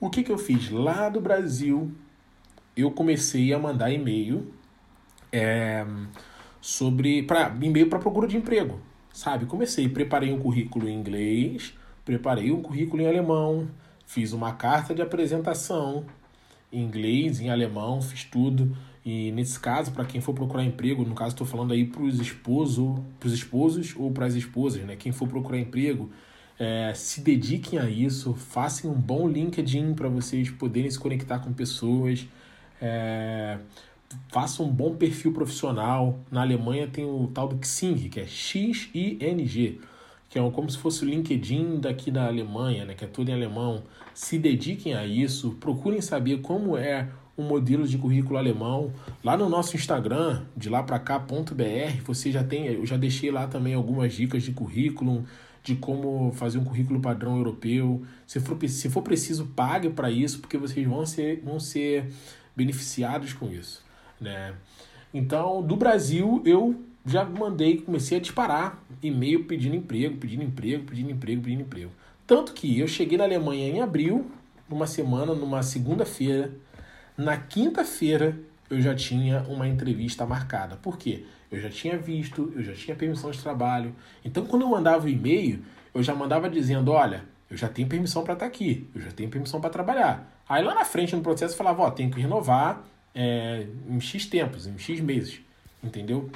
O 0.00 0.10
que, 0.10 0.24
que 0.24 0.32
eu 0.32 0.36
fiz? 0.36 0.68
Lá 0.68 1.08
do 1.08 1.20
Brasil, 1.20 1.92
eu 2.76 2.90
comecei 2.90 3.54
a 3.54 3.58
mandar 3.58 3.92
e-mail 3.92 4.52
é, 5.30 5.86
sobre. 6.60 7.22
Pra, 7.22 7.56
e-mail 7.62 7.88
para 7.88 8.00
procura 8.00 8.26
de 8.26 8.36
emprego. 8.36 8.80
Sabe? 9.12 9.46
Comecei, 9.46 9.88
preparei 9.88 10.32
um 10.32 10.40
currículo 10.40 10.88
em 10.88 10.98
inglês, 10.98 11.72
preparei 12.04 12.50
um 12.50 12.60
currículo 12.60 13.00
em 13.00 13.06
alemão, 13.06 13.68
fiz 14.04 14.32
uma 14.32 14.54
carta 14.54 14.92
de 14.92 15.02
apresentação 15.02 16.04
em 16.72 16.82
inglês, 16.82 17.40
em 17.40 17.48
alemão, 17.48 18.02
fiz 18.02 18.24
tudo 18.24 18.76
e 19.04 19.32
nesse 19.32 19.58
caso, 19.58 19.92
para 19.92 20.04
quem 20.04 20.20
for 20.20 20.34
procurar 20.34 20.62
emprego, 20.62 21.04
no 21.04 21.14
caso 21.14 21.30
estou 21.30 21.46
falando 21.46 21.72
aí 21.72 21.84
para 21.86 22.02
os 22.02 22.20
esposos, 22.20 22.98
pros 23.18 23.32
esposos 23.32 23.94
ou 23.96 24.10
para 24.10 24.26
as 24.26 24.34
esposas, 24.34 24.82
né? 24.84 24.94
Quem 24.96 25.10
for 25.10 25.26
procurar 25.26 25.58
emprego, 25.58 26.10
é, 26.58 26.92
se 26.94 27.22
dediquem 27.22 27.78
a 27.78 27.88
isso, 27.88 28.34
façam 28.34 28.90
um 28.90 29.00
bom 29.00 29.26
LinkedIn 29.26 29.94
para 29.94 30.08
vocês 30.08 30.50
poderem 30.50 30.90
se 30.90 30.98
conectar 30.98 31.38
com 31.38 31.50
pessoas, 31.52 32.28
é, 32.80 33.58
façam 34.28 34.66
um 34.66 34.70
bom 34.70 34.94
perfil 34.94 35.32
profissional. 35.32 36.20
Na 36.30 36.42
Alemanha 36.42 36.86
tem 36.86 37.06
o 37.06 37.26
tal 37.32 37.48
do 37.48 37.66
Xing, 37.66 38.10
que 38.10 38.20
é 38.20 38.26
X-I-N-G, 38.26 39.80
que 40.28 40.38
é 40.38 40.50
como 40.50 40.68
se 40.68 40.76
fosse 40.76 41.04
o 41.04 41.08
LinkedIn 41.08 41.80
daqui 41.80 42.10
da 42.10 42.26
Alemanha, 42.26 42.84
né? 42.84 42.94
Que 42.94 43.06
é 43.06 43.08
tudo 43.08 43.30
em 43.30 43.32
alemão. 43.32 43.82
Se 44.12 44.38
dediquem 44.38 44.94
a 44.94 45.06
isso, 45.06 45.52
procurem 45.58 46.02
saber 46.02 46.42
como 46.42 46.76
é 46.76 47.08
um 47.40 47.46
modelo 47.46 47.86
de 47.86 47.96
currículo 47.98 48.38
alemão. 48.38 48.92
Lá 49.24 49.36
no 49.36 49.48
nosso 49.48 49.76
Instagram, 49.76 50.42
de 50.56 50.68
lá 50.68 50.82
para 50.82 50.98
cá.br, 50.98 52.02
você 52.04 52.30
já 52.30 52.44
tem, 52.44 52.66
eu 52.66 52.86
já 52.86 52.96
deixei 52.96 53.30
lá 53.30 53.46
também 53.46 53.74
algumas 53.74 54.12
dicas 54.12 54.42
de 54.42 54.52
currículo, 54.52 55.24
de 55.62 55.76
como 55.76 56.32
fazer 56.32 56.58
um 56.58 56.64
currículo 56.64 57.00
padrão 57.00 57.36
europeu. 57.36 58.02
Se 58.26 58.40
for, 58.40 58.56
se 58.68 58.88
for 58.88 59.02
preciso, 59.02 59.46
pague 59.46 59.90
para 59.90 60.10
isso, 60.10 60.40
porque 60.40 60.56
vocês 60.56 60.86
vão 60.86 61.04
ser, 61.04 61.40
vão 61.44 61.58
ser 61.58 62.10
beneficiados 62.54 63.32
com 63.32 63.50
isso. 63.50 63.82
Né? 64.20 64.54
Então, 65.12 65.62
do 65.62 65.76
Brasil, 65.76 66.42
eu 66.44 66.80
já 67.04 67.24
mandei, 67.24 67.78
comecei 67.78 68.18
a 68.18 68.20
disparar 68.20 68.82
e-mail 69.02 69.44
pedindo 69.44 69.74
emprego, 69.74 70.16
pedindo 70.16 70.42
emprego, 70.42 70.84
pedindo 70.84 71.10
emprego, 71.10 71.42
pedindo 71.42 71.62
emprego. 71.62 71.90
Tanto 72.26 72.52
que 72.52 72.78
eu 72.78 72.86
cheguei 72.86 73.18
na 73.18 73.24
Alemanha 73.24 73.68
em 73.68 73.80
abril, 73.80 74.30
numa 74.68 74.86
semana, 74.86 75.34
numa 75.34 75.62
segunda-feira, 75.62 76.52
na 77.20 77.36
quinta-feira 77.36 78.38
eu 78.70 78.80
já 78.80 78.94
tinha 78.94 79.42
uma 79.42 79.68
entrevista 79.68 80.24
marcada. 80.24 80.76
Por 80.76 80.96
quê? 80.96 81.24
Eu 81.50 81.60
já 81.60 81.68
tinha 81.68 81.98
visto, 81.98 82.52
eu 82.56 82.62
já 82.62 82.72
tinha 82.72 82.96
permissão 82.96 83.30
de 83.30 83.38
trabalho. 83.38 83.94
Então, 84.24 84.46
quando 84.46 84.62
eu 84.62 84.68
mandava 84.68 85.04
o 85.04 85.08
e-mail, 85.08 85.62
eu 85.92 86.02
já 86.02 86.14
mandava 86.14 86.48
dizendo: 86.48 86.90
olha, 86.92 87.24
eu 87.50 87.56
já 87.56 87.68
tenho 87.68 87.88
permissão 87.88 88.22
para 88.22 88.34
estar 88.34 88.46
tá 88.46 88.50
aqui, 88.50 88.88
eu 88.94 89.02
já 89.02 89.10
tenho 89.10 89.28
permissão 89.28 89.60
para 89.60 89.68
trabalhar. 89.68 90.40
Aí 90.48 90.64
lá 90.64 90.74
na 90.74 90.84
frente 90.84 91.14
no 91.14 91.22
processo 91.22 91.52
eu 91.52 91.58
falava: 91.58 91.82
ó, 91.82 91.90
tenho 91.90 92.10
que 92.10 92.20
renovar 92.20 92.84
é, 93.14 93.66
em 93.88 94.00
X 94.00 94.26
tempos, 94.26 94.66
em 94.66 94.78
X 94.78 95.00
meses. 95.00 95.40
Entendeu? 95.82 96.30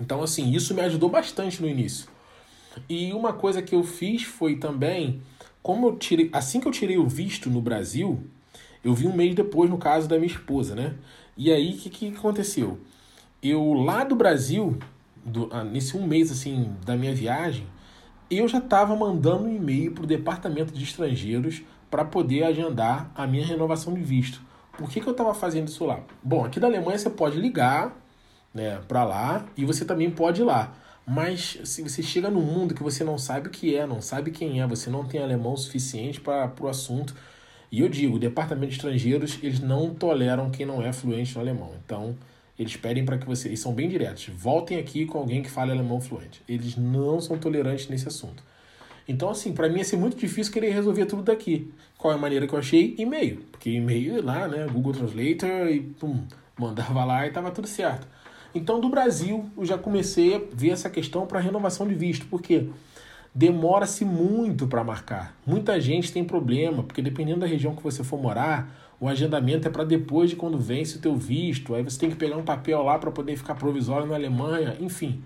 Então, 0.00 0.22
assim, 0.22 0.52
isso 0.52 0.74
me 0.74 0.82
ajudou 0.82 1.08
bastante 1.08 1.60
no 1.60 1.68
início. 1.68 2.06
E 2.88 3.12
uma 3.12 3.32
coisa 3.32 3.60
que 3.60 3.74
eu 3.74 3.82
fiz 3.82 4.22
foi 4.22 4.56
também, 4.56 5.20
como 5.62 5.88
eu 5.88 5.96
tirei, 5.96 6.30
assim 6.32 6.60
que 6.60 6.68
eu 6.68 6.72
tirei 6.72 6.98
o 6.98 7.06
visto 7.06 7.50
no 7.50 7.60
Brasil, 7.60 8.24
eu 8.84 8.94
vi 8.94 9.06
um 9.06 9.14
mês 9.14 9.34
depois 9.34 9.70
no 9.70 9.78
caso 9.78 10.08
da 10.08 10.16
minha 10.16 10.30
esposa, 10.30 10.74
né? 10.74 10.94
E 11.36 11.50
aí, 11.52 11.74
o 11.74 11.78
que, 11.78 11.90
que 11.90 12.08
aconteceu? 12.08 12.78
Eu, 13.42 13.72
lá 13.72 14.04
do 14.04 14.14
Brasil, 14.14 14.78
do, 15.24 15.48
ah, 15.50 15.64
nesse 15.64 15.96
um 15.96 16.06
mês, 16.06 16.30
assim, 16.30 16.74
da 16.84 16.96
minha 16.96 17.14
viagem, 17.14 17.66
eu 18.30 18.46
já 18.48 18.58
estava 18.58 18.94
mandando 18.96 19.44
um 19.44 19.54
e-mail 19.54 19.92
para 19.92 20.04
o 20.04 20.06
Departamento 20.06 20.72
de 20.72 20.82
Estrangeiros 20.82 21.62
para 21.90 22.04
poder 22.04 22.44
agendar 22.44 23.10
a 23.14 23.26
minha 23.26 23.44
renovação 23.44 23.92
de 23.92 24.00
visto. 24.00 24.40
Por 24.76 24.88
que, 24.88 25.00
que 25.00 25.06
eu 25.06 25.12
estava 25.12 25.34
fazendo 25.34 25.68
isso 25.68 25.84
lá? 25.84 26.00
Bom, 26.22 26.44
aqui 26.44 26.58
da 26.58 26.66
Alemanha 26.66 26.98
você 26.98 27.10
pode 27.10 27.38
ligar 27.38 27.94
né, 28.54 28.80
para 28.88 29.04
lá 29.04 29.44
e 29.56 29.64
você 29.64 29.84
também 29.84 30.10
pode 30.10 30.40
ir 30.40 30.44
lá. 30.44 30.72
Mas 31.06 31.58
se 31.64 31.82
você 31.82 32.02
chega 32.02 32.30
num 32.30 32.40
mundo 32.40 32.74
que 32.74 32.82
você 32.82 33.04
não 33.04 33.18
sabe 33.18 33.48
o 33.48 33.50
que 33.50 33.76
é, 33.76 33.86
não 33.86 34.00
sabe 34.00 34.30
quem 34.30 34.60
é, 34.60 34.66
você 34.66 34.88
não 34.88 35.04
tem 35.04 35.22
alemão 35.22 35.56
suficiente 35.56 36.20
para 36.20 36.52
o 36.60 36.68
assunto. 36.68 37.14
E 37.72 37.80
eu 37.80 37.88
digo, 37.88 38.16
o 38.16 38.18
departamento 38.18 38.68
de 38.68 38.74
estrangeiros, 38.74 39.38
eles 39.42 39.58
não 39.58 39.94
toleram 39.94 40.50
quem 40.50 40.66
não 40.66 40.82
é 40.82 40.92
fluente 40.92 41.34
no 41.34 41.40
alemão. 41.40 41.70
Então, 41.82 42.14
eles 42.58 42.76
pedem 42.76 43.02
para 43.02 43.16
que 43.16 43.26
você, 43.26 43.48
eles 43.48 43.60
são 43.60 43.72
bem 43.72 43.88
diretos, 43.88 44.28
voltem 44.28 44.78
aqui 44.78 45.06
com 45.06 45.16
alguém 45.16 45.42
que 45.42 45.50
fale 45.50 45.72
alemão 45.72 45.98
fluente. 45.98 46.42
Eles 46.46 46.76
não 46.76 47.18
são 47.18 47.38
tolerantes 47.38 47.88
nesse 47.88 48.06
assunto. 48.06 48.44
Então, 49.08 49.30
assim, 49.30 49.54
para 49.54 49.70
mim 49.70 49.78
ia 49.78 49.84
ser 49.84 49.96
muito 49.96 50.18
difícil 50.18 50.52
querer 50.52 50.70
resolver 50.70 51.06
tudo 51.06 51.22
daqui. 51.22 51.72
Qual 51.96 52.12
é 52.12 52.16
a 52.16 52.20
maneira 52.20 52.46
que 52.46 52.54
eu 52.54 52.58
achei? 52.58 52.94
E-mail. 52.98 53.42
Porque 53.50 53.70
e-mail 53.70 54.22
lá, 54.22 54.46
né, 54.46 54.66
Google 54.70 54.92
Translator 54.92 55.68
e 55.68 55.80
pum, 55.80 56.24
mandava 56.58 57.02
lá 57.06 57.26
e 57.26 57.30
tava 57.30 57.50
tudo 57.50 57.66
certo. 57.66 58.06
Então, 58.54 58.80
do 58.80 58.90
Brasil, 58.90 59.50
eu 59.56 59.64
já 59.64 59.78
comecei 59.78 60.34
a 60.36 60.40
ver 60.52 60.70
essa 60.70 60.90
questão 60.90 61.26
para 61.26 61.40
renovação 61.40 61.88
de 61.88 61.94
visto, 61.94 62.26
porque 62.26 62.68
demora-se 63.34 64.04
muito 64.04 64.66
para 64.66 64.84
marcar. 64.84 65.34
Muita 65.46 65.80
gente 65.80 66.12
tem 66.12 66.24
problema, 66.24 66.82
porque 66.82 67.00
dependendo 67.00 67.40
da 67.40 67.46
região 67.46 67.74
que 67.74 67.82
você 67.82 68.04
for 68.04 68.20
morar, 68.20 68.94
o 69.00 69.08
agendamento 69.08 69.66
é 69.66 69.70
para 69.70 69.84
depois 69.84 70.30
de 70.30 70.36
quando 70.36 70.58
vence 70.58 70.96
o 70.98 71.00
teu 71.00 71.16
visto. 71.16 71.74
Aí 71.74 71.82
você 71.82 71.98
tem 71.98 72.10
que 72.10 72.16
pegar 72.16 72.36
um 72.36 72.44
papel 72.44 72.82
lá 72.82 72.98
para 72.98 73.10
poder 73.10 73.36
ficar 73.36 73.54
provisório 73.54 74.06
na 74.06 74.14
Alemanha. 74.14 74.76
Enfim, 74.80 75.22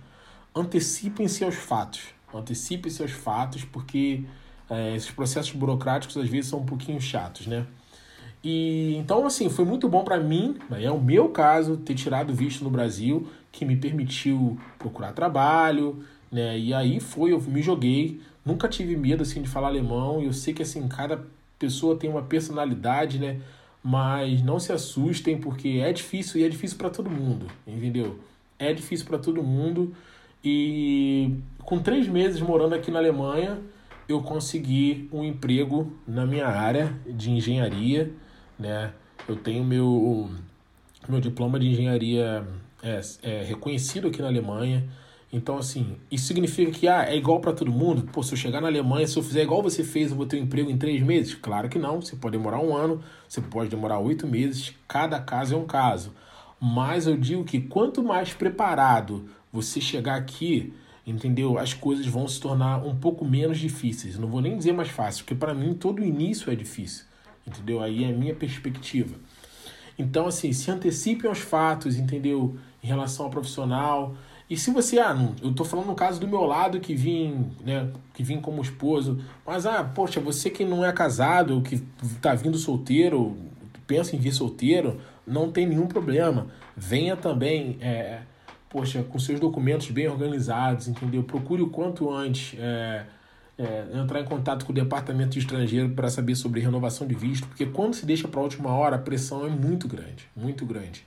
antecipem-se 0.54 1.44
aos 1.44 1.56
fatos. 1.56 2.02
Antecipem-se 2.32 3.02
aos 3.02 3.12
fatos, 3.12 3.64
porque 3.64 4.24
é, 4.70 4.94
esses 4.94 5.10
processos 5.10 5.52
burocráticos 5.52 6.16
às 6.16 6.28
vezes 6.28 6.48
são 6.48 6.60
um 6.60 6.66
pouquinho 6.66 7.00
chatos, 7.00 7.46
né? 7.46 7.66
E 8.42 8.94
então, 8.96 9.26
assim, 9.26 9.48
foi 9.48 9.64
muito 9.64 9.88
bom 9.88 10.04
para 10.04 10.20
mim, 10.20 10.56
é 10.70 10.90
o 10.90 11.00
meu 11.00 11.30
caso, 11.30 11.76
ter 11.78 11.94
tirado 11.94 12.32
visto 12.32 12.62
no 12.62 12.70
Brasil, 12.70 13.26
que 13.50 13.64
me 13.64 13.76
permitiu 13.76 14.56
procurar 14.78 15.12
trabalho, 15.12 16.04
né? 16.30 16.58
E 16.58 16.74
aí 16.74 17.00
foi, 17.00 17.32
eu 17.32 17.40
me 17.40 17.62
joguei, 17.62 18.20
nunca 18.44 18.68
tive 18.68 18.96
medo 18.96 19.22
assim 19.22 19.42
de 19.42 19.48
falar 19.48 19.68
alemão. 19.68 20.22
Eu 20.22 20.32
sei 20.32 20.52
que 20.54 20.62
assim 20.62 20.86
cada 20.88 21.24
pessoa 21.58 21.96
tem 21.96 22.10
uma 22.10 22.22
personalidade, 22.22 23.18
né? 23.18 23.40
Mas 23.82 24.42
não 24.42 24.58
se 24.58 24.72
assustem 24.72 25.38
porque 25.38 25.80
é 25.82 25.92
difícil 25.92 26.40
e 26.40 26.44
é 26.44 26.48
difícil 26.48 26.76
para 26.76 26.90
todo 26.90 27.08
mundo, 27.10 27.46
entendeu? 27.66 28.18
É 28.58 28.72
difícil 28.72 29.06
para 29.06 29.18
todo 29.18 29.42
mundo 29.42 29.94
e 30.44 31.34
com 31.62 31.78
três 31.78 32.08
meses 32.08 32.40
morando 32.40 32.74
aqui 32.74 32.90
na 32.90 32.98
Alemanha 32.98 33.58
eu 34.08 34.22
consegui 34.22 35.08
um 35.12 35.24
emprego 35.24 35.92
na 36.06 36.24
minha 36.24 36.46
área 36.46 36.94
de 37.06 37.30
engenharia 37.30 38.12
né? 38.58 38.92
Eu 39.28 39.36
tenho 39.36 39.64
meu, 39.64 40.30
meu 41.08 41.20
diploma 41.20 41.58
de 41.58 41.68
engenharia 41.68 42.46
é, 42.82 43.00
é 43.22 43.42
reconhecido 43.42 44.08
aqui 44.08 44.22
na 44.22 44.28
Alemanha. 44.28 44.88
Então, 45.32 45.58
assim, 45.58 45.96
isso 46.10 46.26
significa 46.26 46.70
que 46.70 46.88
ah, 46.88 47.04
é 47.08 47.16
igual 47.16 47.40
para 47.40 47.52
todo 47.52 47.70
mundo? 47.70 48.08
Pô, 48.12 48.22
se 48.22 48.32
eu 48.32 48.38
chegar 48.38 48.60
na 48.60 48.68
Alemanha, 48.68 49.06
se 49.06 49.18
eu 49.18 49.22
fizer 49.22 49.42
igual 49.42 49.62
você 49.62 49.82
fez, 49.82 50.10
eu 50.10 50.16
vou 50.16 50.26
ter 50.26 50.40
um 50.40 50.44
emprego 50.44 50.70
em 50.70 50.78
três 50.78 51.02
meses? 51.02 51.34
Claro 51.34 51.68
que 51.68 51.78
não. 51.78 52.00
Você 52.00 52.16
pode 52.16 52.36
demorar 52.36 52.60
um 52.60 52.74
ano, 52.74 53.02
você 53.28 53.40
pode 53.40 53.68
demorar 53.68 53.98
oito 53.98 54.26
meses. 54.26 54.72
Cada 54.86 55.20
caso 55.20 55.54
é 55.54 55.58
um 55.58 55.66
caso. 55.66 56.12
Mas 56.60 57.06
eu 57.06 57.16
digo 57.16 57.44
que 57.44 57.60
quanto 57.60 58.02
mais 58.02 58.32
preparado 58.32 59.28
você 59.52 59.80
chegar 59.80 60.16
aqui, 60.16 60.72
entendeu? 61.06 61.58
As 61.58 61.74
coisas 61.74 62.06
vão 62.06 62.26
se 62.28 62.40
tornar 62.40 62.84
um 62.84 62.96
pouco 62.96 63.24
menos 63.24 63.58
difíceis. 63.58 64.18
Não 64.18 64.28
vou 64.28 64.40
nem 64.40 64.56
dizer 64.56 64.72
mais 64.72 64.88
fácil, 64.88 65.24
porque 65.24 65.34
para 65.34 65.52
mim 65.52 65.74
todo 65.74 66.04
início 66.04 66.50
é 66.50 66.54
difícil 66.54 67.04
entendeu? 67.46 67.82
Aí 67.82 68.04
é 68.04 68.08
a 68.08 68.12
minha 68.12 68.34
perspectiva. 68.34 69.14
Então, 69.98 70.26
assim, 70.26 70.52
se 70.52 70.70
antecipe 70.70 71.26
aos 71.26 71.38
fatos, 71.38 71.96
entendeu? 71.96 72.56
Em 72.82 72.86
relação 72.86 73.26
ao 73.26 73.30
profissional. 73.30 74.14
E 74.48 74.56
se 74.56 74.70
você, 74.70 74.98
ah, 74.98 75.12
não, 75.12 75.34
eu 75.42 75.52
tô 75.52 75.64
falando 75.64 75.86
no 75.86 75.94
caso 75.94 76.20
do 76.20 76.28
meu 76.28 76.42
lado 76.42 76.78
que 76.78 76.94
vim, 76.94 77.50
né, 77.64 77.90
que 78.14 78.22
vim 78.22 78.40
como 78.40 78.62
esposo, 78.62 79.20
mas, 79.44 79.66
ah, 79.66 79.82
poxa, 79.82 80.20
você 80.20 80.48
que 80.48 80.64
não 80.64 80.84
é 80.84 80.92
casado, 80.92 81.60
que 81.62 81.82
tá 82.22 82.32
vindo 82.34 82.56
solteiro, 82.56 83.36
pensa 83.86 84.14
em 84.14 84.18
vir 84.20 84.32
solteiro, 84.32 85.00
não 85.26 85.50
tem 85.50 85.66
nenhum 85.66 85.88
problema. 85.88 86.46
Venha 86.76 87.16
também, 87.16 87.76
é, 87.80 88.20
poxa, 88.70 89.02
com 89.02 89.18
seus 89.18 89.40
documentos 89.40 89.90
bem 89.90 90.06
organizados, 90.06 90.86
entendeu? 90.86 91.24
Procure 91.24 91.62
o 91.62 91.68
quanto 91.68 92.08
antes, 92.12 92.56
é, 92.60 93.04
é, 93.58 93.86
entrar 93.94 94.20
em 94.20 94.24
contato 94.24 94.64
com 94.64 94.70
o 94.70 94.74
departamento 94.74 95.30
de 95.30 95.40
estrangeiro 95.40 95.90
para 95.90 96.08
saber 96.08 96.36
sobre 96.36 96.60
renovação 96.60 97.04
de 97.06 97.14
visto, 97.14 97.48
porque 97.48 97.66
quando 97.66 97.94
se 97.94 98.06
deixa 98.06 98.28
para 98.28 98.38
a 98.38 98.42
última 98.44 98.70
hora, 98.70 98.94
a 98.94 98.98
pressão 98.98 99.44
é 99.44 99.50
muito 99.50 99.88
grande, 99.88 100.28
muito 100.36 100.64
grande. 100.64 101.04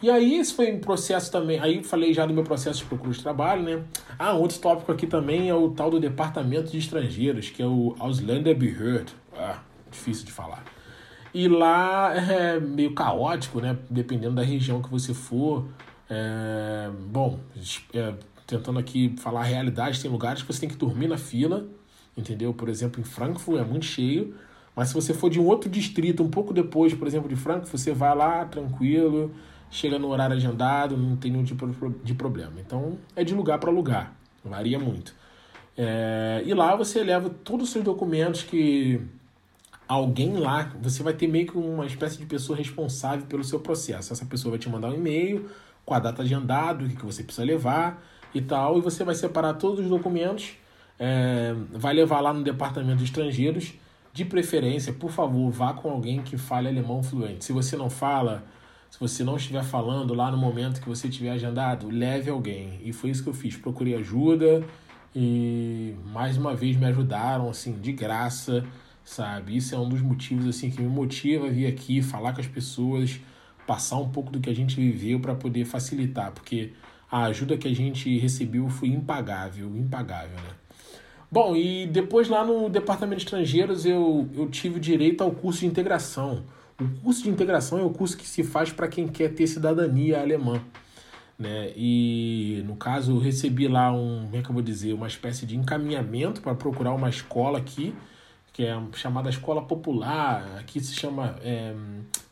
E 0.00 0.10
aí, 0.10 0.36
esse 0.36 0.54
foi 0.54 0.72
um 0.72 0.78
processo 0.78 1.30
também. 1.30 1.58
Aí, 1.58 1.82
falei 1.82 2.14
já 2.14 2.24
do 2.24 2.32
meu 2.32 2.44
processo 2.44 2.80
de 2.80 2.84
procura 2.84 3.12
de 3.12 3.20
trabalho, 3.20 3.62
né? 3.62 3.82
Ah, 4.18 4.32
outro 4.32 4.58
tópico 4.58 4.92
aqui 4.92 5.06
também 5.06 5.48
é 5.48 5.54
o 5.54 5.70
tal 5.70 5.90
do 5.90 5.98
Departamento 5.98 6.70
de 6.70 6.78
Estrangeiros, 6.78 7.50
que 7.50 7.60
é 7.60 7.66
o 7.66 7.96
Ausländerbehörde. 7.98 9.12
Ah, 9.36 9.58
difícil 9.90 10.24
de 10.24 10.32
falar. 10.32 10.64
E 11.34 11.48
lá 11.48 12.14
é 12.14 12.60
meio 12.60 12.94
caótico, 12.94 13.60
né? 13.60 13.76
Dependendo 13.90 14.36
da 14.36 14.42
região 14.42 14.80
que 14.80 14.88
você 14.88 15.12
for. 15.12 15.66
É, 16.08 16.88
bom, 17.10 17.38
é, 17.92 18.14
tentando 18.46 18.78
aqui 18.78 19.14
falar 19.18 19.40
a 19.40 19.44
realidade, 19.44 20.00
tem 20.00 20.10
lugares 20.10 20.42
que 20.42 20.52
você 20.52 20.60
tem 20.60 20.68
que 20.68 20.76
dormir 20.76 21.06
na 21.06 21.18
fila, 21.18 21.66
entendeu? 22.16 22.54
Por 22.54 22.68
exemplo, 22.68 23.00
em 23.00 23.04
Frankfurt 23.04 23.60
é 23.60 23.64
muito 23.64 23.84
cheio, 23.84 24.34
mas 24.74 24.88
se 24.88 24.94
você 24.94 25.12
for 25.12 25.28
de 25.28 25.38
um 25.38 25.46
outro 25.46 25.68
distrito, 25.68 26.22
um 26.22 26.30
pouco 26.30 26.54
depois, 26.54 26.94
por 26.94 27.06
exemplo, 27.06 27.28
de 27.28 27.36
Frankfurt, 27.36 27.78
você 27.78 27.92
vai 27.92 28.16
lá 28.16 28.46
tranquilo, 28.46 29.32
chega 29.70 29.98
no 29.98 30.08
horário 30.08 30.36
agendado, 30.36 30.96
não 30.96 31.16
tem 31.16 31.30
nenhum 31.30 31.44
tipo 31.44 31.66
de 32.02 32.14
problema. 32.14 32.54
Então, 32.58 32.98
é 33.14 33.24
de 33.24 33.34
lugar 33.34 33.58
para 33.58 33.70
lugar, 33.70 34.14
varia 34.44 34.78
muito. 34.78 35.14
É, 35.76 36.42
e 36.44 36.52
lá 36.54 36.74
você 36.74 37.04
leva 37.04 37.30
todos 37.30 37.68
os 37.68 37.72
seus 37.72 37.84
documentos 37.84 38.42
que 38.42 39.00
alguém 39.86 40.36
lá, 40.36 40.72
você 40.82 41.02
vai 41.02 41.14
ter 41.14 41.26
meio 41.26 41.46
que 41.46 41.56
uma 41.56 41.86
espécie 41.86 42.18
de 42.18 42.26
pessoa 42.26 42.58
responsável 42.58 43.26
pelo 43.26 43.44
seu 43.44 43.60
processo. 43.60 44.12
Essa 44.12 44.26
pessoa 44.26 44.52
vai 44.52 44.58
te 44.58 44.68
mandar 44.68 44.88
um 44.88 44.94
e-mail 44.94 45.48
com 45.84 45.94
a 45.94 45.98
data 45.98 46.22
agendada, 46.22 46.84
o 46.84 46.88
que 46.88 47.06
você 47.06 47.22
precisa 47.22 47.46
levar 47.46 48.04
e 48.34 48.42
tal, 48.42 48.76
e 48.76 48.80
você 48.80 49.04
vai 49.04 49.14
separar 49.14 49.54
todos 49.54 49.80
os 49.80 49.88
documentos, 49.88 50.52
é, 50.98 51.54
vai 51.72 51.94
levar 51.94 52.20
lá 52.20 52.32
no 52.34 52.42
departamento 52.42 52.98
de 52.98 53.04
estrangeiros, 53.04 53.72
de 54.12 54.24
preferência, 54.24 54.92
por 54.92 55.10
favor, 55.10 55.50
vá 55.50 55.72
com 55.72 55.90
alguém 55.90 56.22
que 56.22 56.36
fale 56.36 56.68
alemão 56.68 57.02
fluente. 57.02 57.44
Se 57.44 57.52
você 57.52 57.76
não 57.76 57.88
fala, 57.88 58.44
se 58.90 58.98
você 58.98 59.22
não 59.22 59.36
estiver 59.36 59.62
falando 59.62 60.14
lá 60.14 60.30
no 60.30 60.38
momento 60.38 60.80
que 60.80 60.88
você 60.88 61.08
tiver 61.08 61.30
agendado, 61.30 61.88
leve 61.88 62.30
alguém. 62.30 62.80
E 62.82 62.92
foi 62.92 63.10
isso 63.10 63.22
que 63.22 63.28
eu 63.28 63.34
fiz, 63.34 63.56
procurei 63.56 63.94
ajuda 63.94 64.64
e 65.14 65.94
mais 66.06 66.36
uma 66.36 66.54
vez 66.54 66.76
me 66.76 66.86
ajudaram 66.86 67.48
assim 67.48 67.72
de 67.78 67.92
graça, 67.92 68.64
sabe? 69.04 69.56
Isso 69.56 69.74
é 69.74 69.78
um 69.78 69.88
dos 69.88 70.00
motivos 70.00 70.46
assim 70.46 70.70
que 70.70 70.80
me 70.80 70.88
motiva 70.88 71.46
a 71.46 71.50
vir 71.50 71.66
aqui 71.66 72.02
falar 72.02 72.32
com 72.32 72.40
as 72.40 72.46
pessoas, 72.46 73.20
passar 73.66 73.96
um 73.96 74.08
pouco 74.08 74.30
do 74.30 74.40
que 74.40 74.48
a 74.50 74.54
gente 74.54 74.76
viveu 74.76 75.20
para 75.20 75.34
poder 75.34 75.64
facilitar, 75.64 76.32
porque 76.32 76.72
a 77.10 77.24
ajuda 77.24 77.56
que 77.56 77.68
a 77.68 77.74
gente 77.74 78.18
recebeu 78.18 78.68
foi 78.68 78.88
impagável, 78.88 79.74
impagável, 79.76 80.36
né? 80.36 80.50
Bom, 81.30 81.54
e 81.54 81.86
depois 81.86 82.28
lá 82.28 82.44
no 82.44 82.70
Departamento 82.70 83.18
de 83.18 83.24
Estrangeiros 83.24 83.84
eu, 83.84 84.28
eu 84.34 84.48
tive 84.48 84.80
direito 84.80 85.22
ao 85.22 85.30
curso 85.30 85.60
de 85.60 85.66
integração. 85.66 86.44
O 86.80 86.88
curso 87.02 87.22
de 87.22 87.30
integração 87.30 87.78
é 87.78 87.82
o 87.82 87.90
curso 87.90 88.16
que 88.16 88.26
se 88.26 88.44
faz 88.44 88.70
para 88.70 88.88
quem 88.88 89.08
quer 89.08 89.34
ter 89.34 89.46
cidadania 89.46 90.20
alemã. 90.20 90.60
Né? 91.38 91.72
E 91.76 92.62
no 92.66 92.76
caso 92.76 93.12
eu 93.12 93.18
recebi 93.18 93.68
lá 93.68 93.92
um, 93.92 94.26
como 94.26 94.36
é 94.36 94.42
que 94.42 94.48
eu 94.48 94.54
vou 94.54 94.62
dizer, 94.62 94.92
uma 94.92 95.06
espécie 95.06 95.44
de 95.46 95.56
encaminhamento 95.56 96.40
para 96.40 96.54
procurar 96.54 96.92
uma 96.92 97.08
escola 97.08 97.58
aqui, 97.58 97.94
que 98.52 98.64
é 98.64 98.80
chamada 98.94 99.28
Escola 99.28 99.62
Popular, 99.62 100.56
aqui 100.58 100.80
se 100.80 100.94
chama 100.94 101.36
é, 101.42 101.74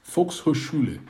Volkshochschule 0.05 1.01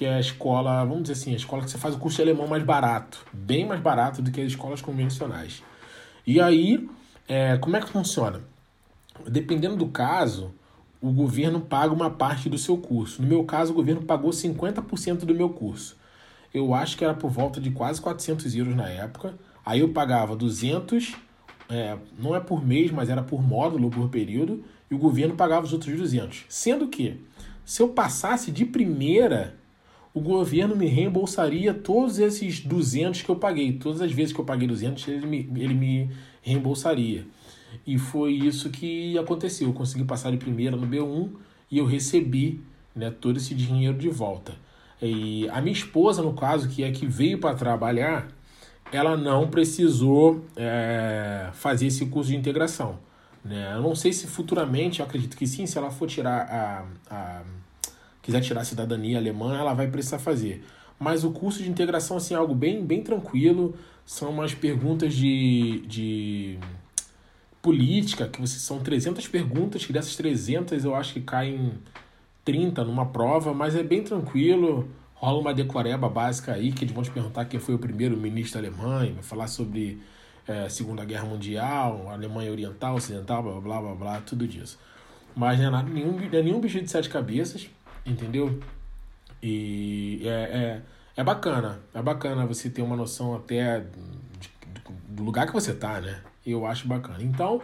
que 0.00 0.06
é 0.06 0.14
a 0.14 0.20
escola, 0.20 0.82
vamos 0.82 1.02
dizer 1.02 1.12
assim, 1.12 1.34
a 1.34 1.36
escola 1.36 1.62
que 1.62 1.70
você 1.70 1.76
faz 1.76 1.94
o 1.94 1.98
curso 1.98 2.16
de 2.16 2.22
alemão 2.22 2.46
mais 2.46 2.62
barato, 2.62 3.22
bem 3.30 3.66
mais 3.66 3.82
barato 3.82 4.22
do 4.22 4.30
que 4.30 4.40
as 4.40 4.46
escolas 4.46 4.80
convencionais. 4.80 5.62
E 6.26 6.40
aí, 6.40 6.88
é, 7.28 7.58
como 7.58 7.76
é 7.76 7.80
que 7.80 7.88
funciona? 7.90 8.40
Dependendo 9.28 9.76
do 9.76 9.88
caso, 9.88 10.54
o 11.00 11.10
governo 11.10 11.60
paga 11.60 11.92
uma 11.92 12.10
parte 12.10 12.48
do 12.48 12.58
seu 12.58 12.76
curso. 12.76 13.22
No 13.22 13.28
meu 13.28 13.44
caso, 13.44 13.72
o 13.72 13.74
governo 13.74 14.02
pagou 14.02 14.30
50% 14.30 15.20
do 15.20 15.34
meu 15.34 15.48
curso. 15.48 15.96
Eu 16.52 16.74
acho 16.74 16.96
que 16.96 17.04
era 17.04 17.14
por 17.14 17.30
volta 17.30 17.60
de 17.60 17.70
quase 17.70 18.00
400 18.00 18.54
euros 18.54 18.76
na 18.76 18.88
época. 18.88 19.34
Aí 19.64 19.80
eu 19.80 19.90
pagava 19.90 20.36
200, 20.36 21.14
é, 21.68 21.96
não 22.18 22.34
é 22.34 22.40
por 22.40 22.64
mês, 22.64 22.90
mas 22.90 23.08
era 23.08 23.22
por 23.22 23.42
módulo, 23.42 23.90
por 23.90 24.08
período, 24.08 24.62
e 24.90 24.94
o 24.94 24.98
governo 24.98 25.34
pagava 25.36 25.64
os 25.64 25.72
outros 25.72 25.96
200. 25.96 26.44
Sendo 26.48 26.88
que, 26.88 27.20
se 27.64 27.80
eu 27.80 27.88
passasse 27.88 28.50
de 28.50 28.64
primeira, 28.64 29.54
o 30.12 30.20
governo 30.20 30.74
me 30.74 30.86
reembolsaria 30.86 31.72
todos 31.72 32.18
esses 32.18 32.60
200 32.60 33.22
que 33.22 33.28
eu 33.28 33.36
paguei. 33.36 33.72
Todas 33.74 34.02
as 34.02 34.12
vezes 34.12 34.32
que 34.32 34.40
eu 34.40 34.44
paguei 34.44 34.66
200, 34.66 35.06
ele 35.08 35.26
me, 35.26 35.38
ele 35.56 35.74
me 35.74 36.10
reembolsaria. 36.42 37.24
E 37.86 37.98
foi 37.98 38.32
isso 38.32 38.70
que 38.70 39.18
aconteceu. 39.18 39.68
Eu 39.68 39.74
consegui 39.74 40.04
passar 40.04 40.30
de 40.30 40.36
primeira 40.36 40.76
no 40.76 40.86
B1 40.86 41.30
e 41.70 41.78
eu 41.78 41.86
recebi 41.86 42.60
né, 42.94 43.10
todo 43.10 43.36
esse 43.36 43.54
dinheiro 43.54 43.96
de 43.96 44.08
volta. 44.08 44.54
E 45.00 45.48
a 45.48 45.60
minha 45.60 45.72
esposa, 45.72 46.22
no 46.22 46.34
caso, 46.34 46.68
que 46.68 46.84
é 46.84 46.90
que 46.90 47.06
veio 47.06 47.38
para 47.38 47.54
trabalhar, 47.54 48.28
ela 48.92 49.16
não 49.16 49.48
precisou 49.48 50.44
é, 50.56 51.48
fazer 51.52 51.86
esse 51.86 52.06
curso 52.06 52.30
de 52.30 52.36
integração. 52.36 52.98
Né? 53.44 53.72
Eu 53.74 53.82
não 53.82 53.94
sei 53.94 54.12
se 54.12 54.26
futuramente, 54.26 55.00
eu 55.00 55.06
acredito 55.06 55.36
que 55.36 55.46
sim, 55.46 55.64
se 55.64 55.78
ela 55.78 55.90
for 55.90 56.06
tirar 56.06 56.42
a, 57.10 57.14
a 57.14 57.42
quiser 58.20 58.40
tirar 58.42 58.60
a 58.60 58.64
cidadania 58.64 59.18
alemã, 59.18 59.56
ela 59.56 59.72
vai 59.72 59.88
precisar 59.88 60.18
fazer. 60.18 60.62
Mas 60.98 61.24
o 61.24 61.30
curso 61.30 61.62
de 61.62 61.70
integração 61.70 62.18
assim, 62.18 62.34
é 62.34 62.36
algo 62.36 62.54
bem, 62.54 62.84
bem 62.84 63.02
tranquilo, 63.02 63.74
são 64.04 64.30
umas 64.30 64.54
perguntas 64.54 65.14
de, 65.14 65.82
de 65.86 66.58
política, 67.62 68.26
que 68.26 68.40
você, 68.40 68.58
são 68.58 68.80
300 68.80 69.26
perguntas, 69.28 69.84
que 69.84 69.92
dessas 69.92 70.16
300 70.16 70.84
eu 70.84 70.94
acho 70.94 71.14
que 71.14 71.20
caem 71.20 71.74
30 72.44 72.84
numa 72.84 73.06
prova, 73.06 73.52
mas 73.52 73.76
é 73.76 73.82
bem 73.82 74.02
tranquilo. 74.02 74.88
Rola 75.14 75.40
uma 75.40 75.54
decoreba 75.54 76.08
básica 76.08 76.54
aí, 76.54 76.72
que 76.72 76.84
eles 76.84 76.94
vão 76.94 77.02
te 77.02 77.10
perguntar 77.10 77.44
quem 77.44 77.60
foi 77.60 77.74
o 77.74 77.78
primeiro 77.78 78.16
ministro 78.16 78.60
da 78.60 78.66
Alemanha, 78.66 79.12
vai 79.12 79.22
falar 79.22 79.46
sobre 79.46 80.00
é, 80.48 80.68
Segunda 80.68 81.04
Guerra 81.04 81.26
Mundial, 81.26 82.08
Alemanha 82.08 82.50
Oriental, 82.50 82.94
Ocidental, 82.94 83.42
blá 83.42 83.60
blá 83.60 83.80
blá 83.80 83.94
blá, 83.94 84.20
tudo 84.20 84.48
disso. 84.48 84.78
Mas 85.36 85.58
não 85.58 85.66
é, 85.66 85.70
nada, 85.70 85.90
nenhum, 85.90 86.12
não 86.12 86.38
é 86.38 86.42
nenhum 86.42 86.60
bicho 86.60 86.80
de 86.80 86.90
sete 86.90 87.08
cabeças, 87.08 87.68
entendeu? 88.06 88.58
E 89.42 90.22
é, 90.24 90.28
é, 90.28 90.82
é 91.16 91.24
bacana, 91.24 91.80
é 91.94 92.02
bacana 92.02 92.46
você 92.46 92.70
ter 92.70 92.82
uma 92.82 92.96
noção 92.96 93.34
até 93.34 93.84
do 95.08 95.22
lugar 95.22 95.46
que 95.46 95.52
você 95.52 95.74
tá, 95.74 96.00
né? 96.00 96.20
Eu 96.44 96.66
acho 96.66 96.86
bacana. 96.88 97.22
Então, 97.22 97.60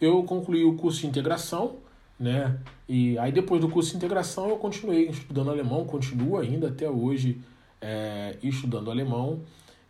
eu 0.00 0.22
concluí 0.24 0.64
o 0.64 0.74
curso 0.74 1.00
de 1.00 1.06
integração, 1.06 1.76
né? 2.18 2.58
E 2.88 3.18
aí 3.18 3.32
depois 3.32 3.60
do 3.60 3.68
curso 3.68 3.90
de 3.90 3.96
integração 3.96 4.48
eu 4.48 4.56
continuei 4.56 5.08
estudando 5.08 5.50
alemão, 5.50 5.84
continuo 5.84 6.38
ainda 6.38 6.68
até 6.68 6.88
hoje 6.88 7.40
é, 7.80 8.36
estudando 8.42 8.90
alemão. 8.90 9.40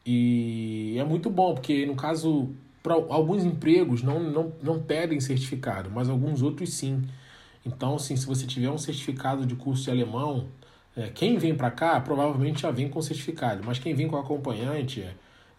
E 0.06 0.96
é 0.98 1.04
muito 1.04 1.30
bom, 1.30 1.54
porque 1.54 1.86
no 1.86 1.94
caso, 1.94 2.50
para 2.82 2.94
alguns 2.94 3.44
empregos 3.44 4.02
não, 4.02 4.20
não, 4.20 4.52
não 4.62 4.78
pedem 4.80 5.20
certificado, 5.20 5.90
mas 5.90 6.08
alguns 6.08 6.42
outros 6.42 6.72
sim. 6.74 7.02
Então, 7.64 7.96
assim, 7.96 8.16
se 8.16 8.26
você 8.26 8.46
tiver 8.46 8.70
um 8.70 8.76
certificado 8.76 9.46
de 9.46 9.54
curso 9.54 9.84
de 9.84 9.90
alemão, 9.90 10.46
é, 10.96 11.08
quem 11.08 11.38
vem 11.38 11.54
para 11.54 11.70
cá 11.70 11.98
provavelmente 12.00 12.62
já 12.62 12.70
vem 12.70 12.88
com 12.88 13.00
certificado, 13.00 13.62
mas 13.64 13.78
quem 13.78 13.94
vem 13.94 14.06
com 14.06 14.16
acompanhante, 14.16 15.00
é, 15.00 15.14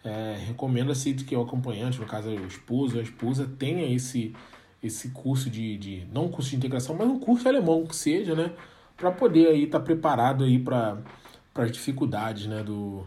é, 0.06 0.36
recomenda-se 0.46 1.12
que 1.14 1.34
o 1.34 1.42
acompanhante, 1.42 1.98
no 1.98 2.06
caso 2.06 2.28
o 2.28 2.46
esposo, 2.46 2.98
a 2.98 3.02
esposa, 3.02 3.50
tenha 3.58 3.92
esse, 3.92 4.32
esse 4.80 5.08
curso 5.08 5.50
de, 5.50 5.76
de. 5.76 6.06
não 6.12 6.26
um 6.26 6.28
curso 6.28 6.50
de 6.50 6.56
integração, 6.56 6.94
mas 6.94 7.08
um 7.08 7.18
curso 7.18 7.48
alemão 7.48 7.84
que 7.84 7.96
seja, 7.96 8.34
né? 8.36 8.52
Para 8.96 9.10
poder 9.10 9.48
aí 9.48 9.64
estar 9.64 9.80
tá 9.80 9.84
preparado 9.84 10.44
aí 10.44 10.60
para 10.60 10.98
as 11.56 11.72
dificuldades 11.72 12.46
né, 12.46 12.62
do, 12.62 13.04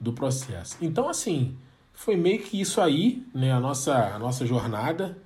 do 0.00 0.12
processo. 0.12 0.76
Então, 0.80 1.08
assim, 1.08 1.56
foi 1.92 2.14
meio 2.16 2.40
que 2.40 2.60
isso 2.60 2.80
aí, 2.80 3.26
né? 3.34 3.52
A 3.52 3.58
nossa, 3.58 4.14
a 4.14 4.18
nossa 4.18 4.46
jornada, 4.46 5.18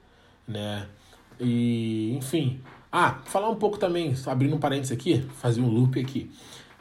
né? 0.49 0.89
E, 1.39 2.15
enfim. 2.17 2.61
Ah, 2.91 3.21
falar 3.27 3.51
um 3.51 3.57
pouco 3.57 3.79
também, 3.79 4.15
abrindo 4.27 4.57
um 4.57 4.59
parênteses 4.59 4.91
aqui, 4.91 5.21
fazer 5.35 5.61
um 5.61 5.69
loop 5.69 6.01
aqui. 6.01 6.31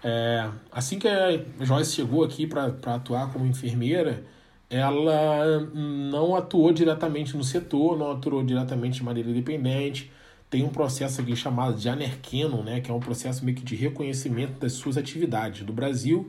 É, 0.03 0.49
assim 0.71 0.97
que 0.97 1.07
a 1.07 1.41
Joyce 1.59 1.93
chegou 1.93 2.23
aqui 2.23 2.47
para 2.47 2.67
atuar 2.95 3.31
como 3.31 3.45
enfermeira, 3.45 4.23
ela 4.69 5.59
não 5.73 6.35
atuou 6.35 6.71
diretamente 6.71 7.35
no 7.35 7.43
setor, 7.43 7.97
não 7.97 8.11
atuou 8.11 8.43
diretamente 8.43 8.99
de 8.99 9.03
maneira 9.03 9.29
independente. 9.29 10.11
Tem 10.49 10.63
um 10.63 10.69
processo 10.69 11.21
aqui 11.21 11.35
chamado 11.35 11.75
de 11.75 11.89
Anerkennung, 11.89 12.63
né, 12.63 12.79
que 12.79 12.89
é 12.89 12.93
um 12.93 12.99
processo 12.99 13.43
meio 13.43 13.57
que 13.57 13.63
de 13.63 13.75
reconhecimento 13.75 14.59
das 14.59 14.73
suas 14.73 14.97
atividades 14.97 15.63
do 15.63 15.73
Brasil 15.73 16.27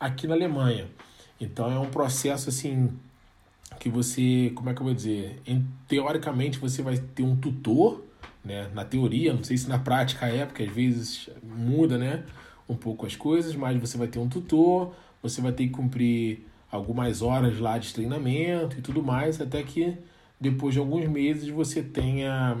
aqui 0.00 0.26
na 0.26 0.34
Alemanha. 0.34 0.86
Então 1.40 1.70
é 1.70 1.78
um 1.78 1.90
processo 1.90 2.48
assim 2.48 2.90
que 3.78 3.88
você, 3.88 4.52
como 4.54 4.70
é 4.70 4.74
que 4.74 4.80
eu 4.80 4.84
vou 4.84 4.94
dizer, 4.94 5.40
teoricamente 5.88 6.58
você 6.58 6.82
vai 6.82 6.96
ter 6.98 7.22
um 7.22 7.36
tutor, 7.36 8.04
né, 8.44 8.68
na 8.74 8.84
teoria, 8.84 9.32
não 9.32 9.44
sei 9.44 9.56
se 9.56 9.68
na 9.68 9.78
prática 9.78 10.26
é, 10.26 10.44
porque 10.44 10.64
às 10.64 10.72
vezes 10.72 11.30
muda, 11.42 11.96
né, 11.98 12.24
um 12.68 12.76
pouco 12.76 13.06
as 13.06 13.16
coisas, 13.16 13.54
mas 13.54 13.80
você 13.80 13.98
vai 13.98 14.08
ter 14.08 14.18
um 14.18 14.28
tutor, 14.28 14.94
você 15.22 15.40
vai 15.40 15.52
ter 15.52 15.64
que 15.66 15.70
cumprir 15.70 16.46
algumas 16.70 17.22
horas 17.22 17.58
lá 17.58 17.78
de 17.78 17.92
treinamento 17.92 18.78
e 18.78 18.82
tudo 18.82 19.02
mais, 19.02 19.40
até 19.40 19.62
que 19.62 19.96
depois 20.40 20.74
de 20.74 20.80
alguns 20.80 21.06
meses 21.08 21.48
você 21.48 21.82
tenha 21.82 22.56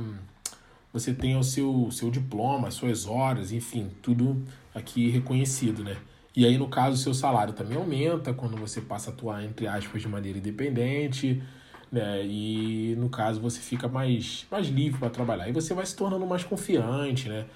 você 0.92 1.14
tenha 1.14 1.38
o 1.38 1.44
seu, 1.44 1.88
seu 1.90 2.10
diploma, 2.10 2.70
suas 2.70 3.06
horas, 3.06 3.50
enfim, 3.50 3.90
tudo 4.02 4.42
aqui 4.74 5.08
reconhecido, 5.08 5.82
né? 5.82 5.96
E 6.36 6.44
aí, 6.46 6.58
no 6.58 6.68
caso, 6.68 6.96
o 6.96 6.98
seu 6.98 7.14
salário 7.14 7.54
também 7.54 7.76
aumenta 7.76 8.32
quando 8.34 8.56
você 8.56 8.80
passa 8.80 9.10
a 9.10 9.12
atuar, 9.12 9.44
entre 9.44 9.66
aspas, 9.66 10.02
de 10.02 10.08
maneira 10.08 10.38
independente, 10.38 11.42
né? 11.90 12.24
E 12.24 12.94
no 12.98 13.08
caso 13.08 13.40
você 13.40 13.60
fica 13.60 13.88
mais, 13.88 14.46
mais 14.50 14.68
livre 14.68 14.98
para 14.98 15.10
trabalhar. 15.10 15.48
E 15.48 15.52
você 15.52 15.72
vai 15.74 15.84
se 15.84 15.96
tornando 15.96 16.26
mais 16.26 16.44
confiante, 16.44 17.28
né? 17.28 17.46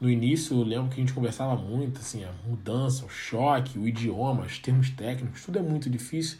No 0.00 0.08
início, 0.08 0.56
eu 0.56 0.64
lembro 0.64 0.88
que 0.88 0.94
a 0.94 1.04
gente 1.04 1.12
conversava 1.12 1.54
muito, 1.56 2.00
assim, 2.00 2.24
a 2.24 2.32
mudança, 2.48 3.04
o 3.04 3.08
choque, 3.10 3.78
o 3.78 3.86
idioma, 3.86 4.44
os 4.44 4.58
termos 4.58 4.88
técnicos, 4.90 5.44
tudo 5.44 5.58
é 5.58 5.62
muito 5.62 5.90
difícil. 5.90 6.38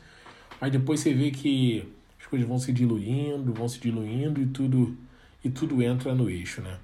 Mas 0.59 0.73
depois 0.73 1.01
você 1.01 1.13
vê 1.13 1.31
que 1.31 1.87
as 2.19 2.27
coisas 2.27 2.49
vão 2.49 2.59
se 2.59 2.73
diluindo, 2.73 3.53
vão 3.53 3.69
se 3.69 3.79
diluindo 3.79 4.41
e 4.41 4.47
tudo 4.47 4.97
e 5.45 5.51
tudo 5.51 5.83
entra 5.83 6.15
no 6.15 6.29
eixo, 6.29 6.61
né? 6.61 6.79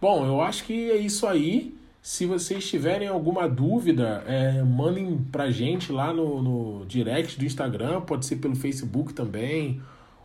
Bom, 0.00 0.24
eu 0.24 0.40
acho 0.40 0.64
que 0.64 0.90
é 0.90 0.96
isso 0.96 1.26
aí. 1.26 1.74
Se 2.02 2.24
vocês 2.24 2.66
tiverem 2.68 3.08
alguma 3.08 3.46
dúvida, 3.46 4.24
é, 4.26 4.62
mandem 4.62 5.18
pra 5.30 5.50
gente 5.50 5.92
lá 5.92 6.12
no, 6.12 6.42
no 6.42 6.86
direct 6.86 7.38
do 7.38 7.44
Instagram, 7.44 8.00
pode 8.00 8.24
ser 8.24 8.36
pelo 8.36 8.56
Facebook 8.56 9.12
também, 9.12 9.82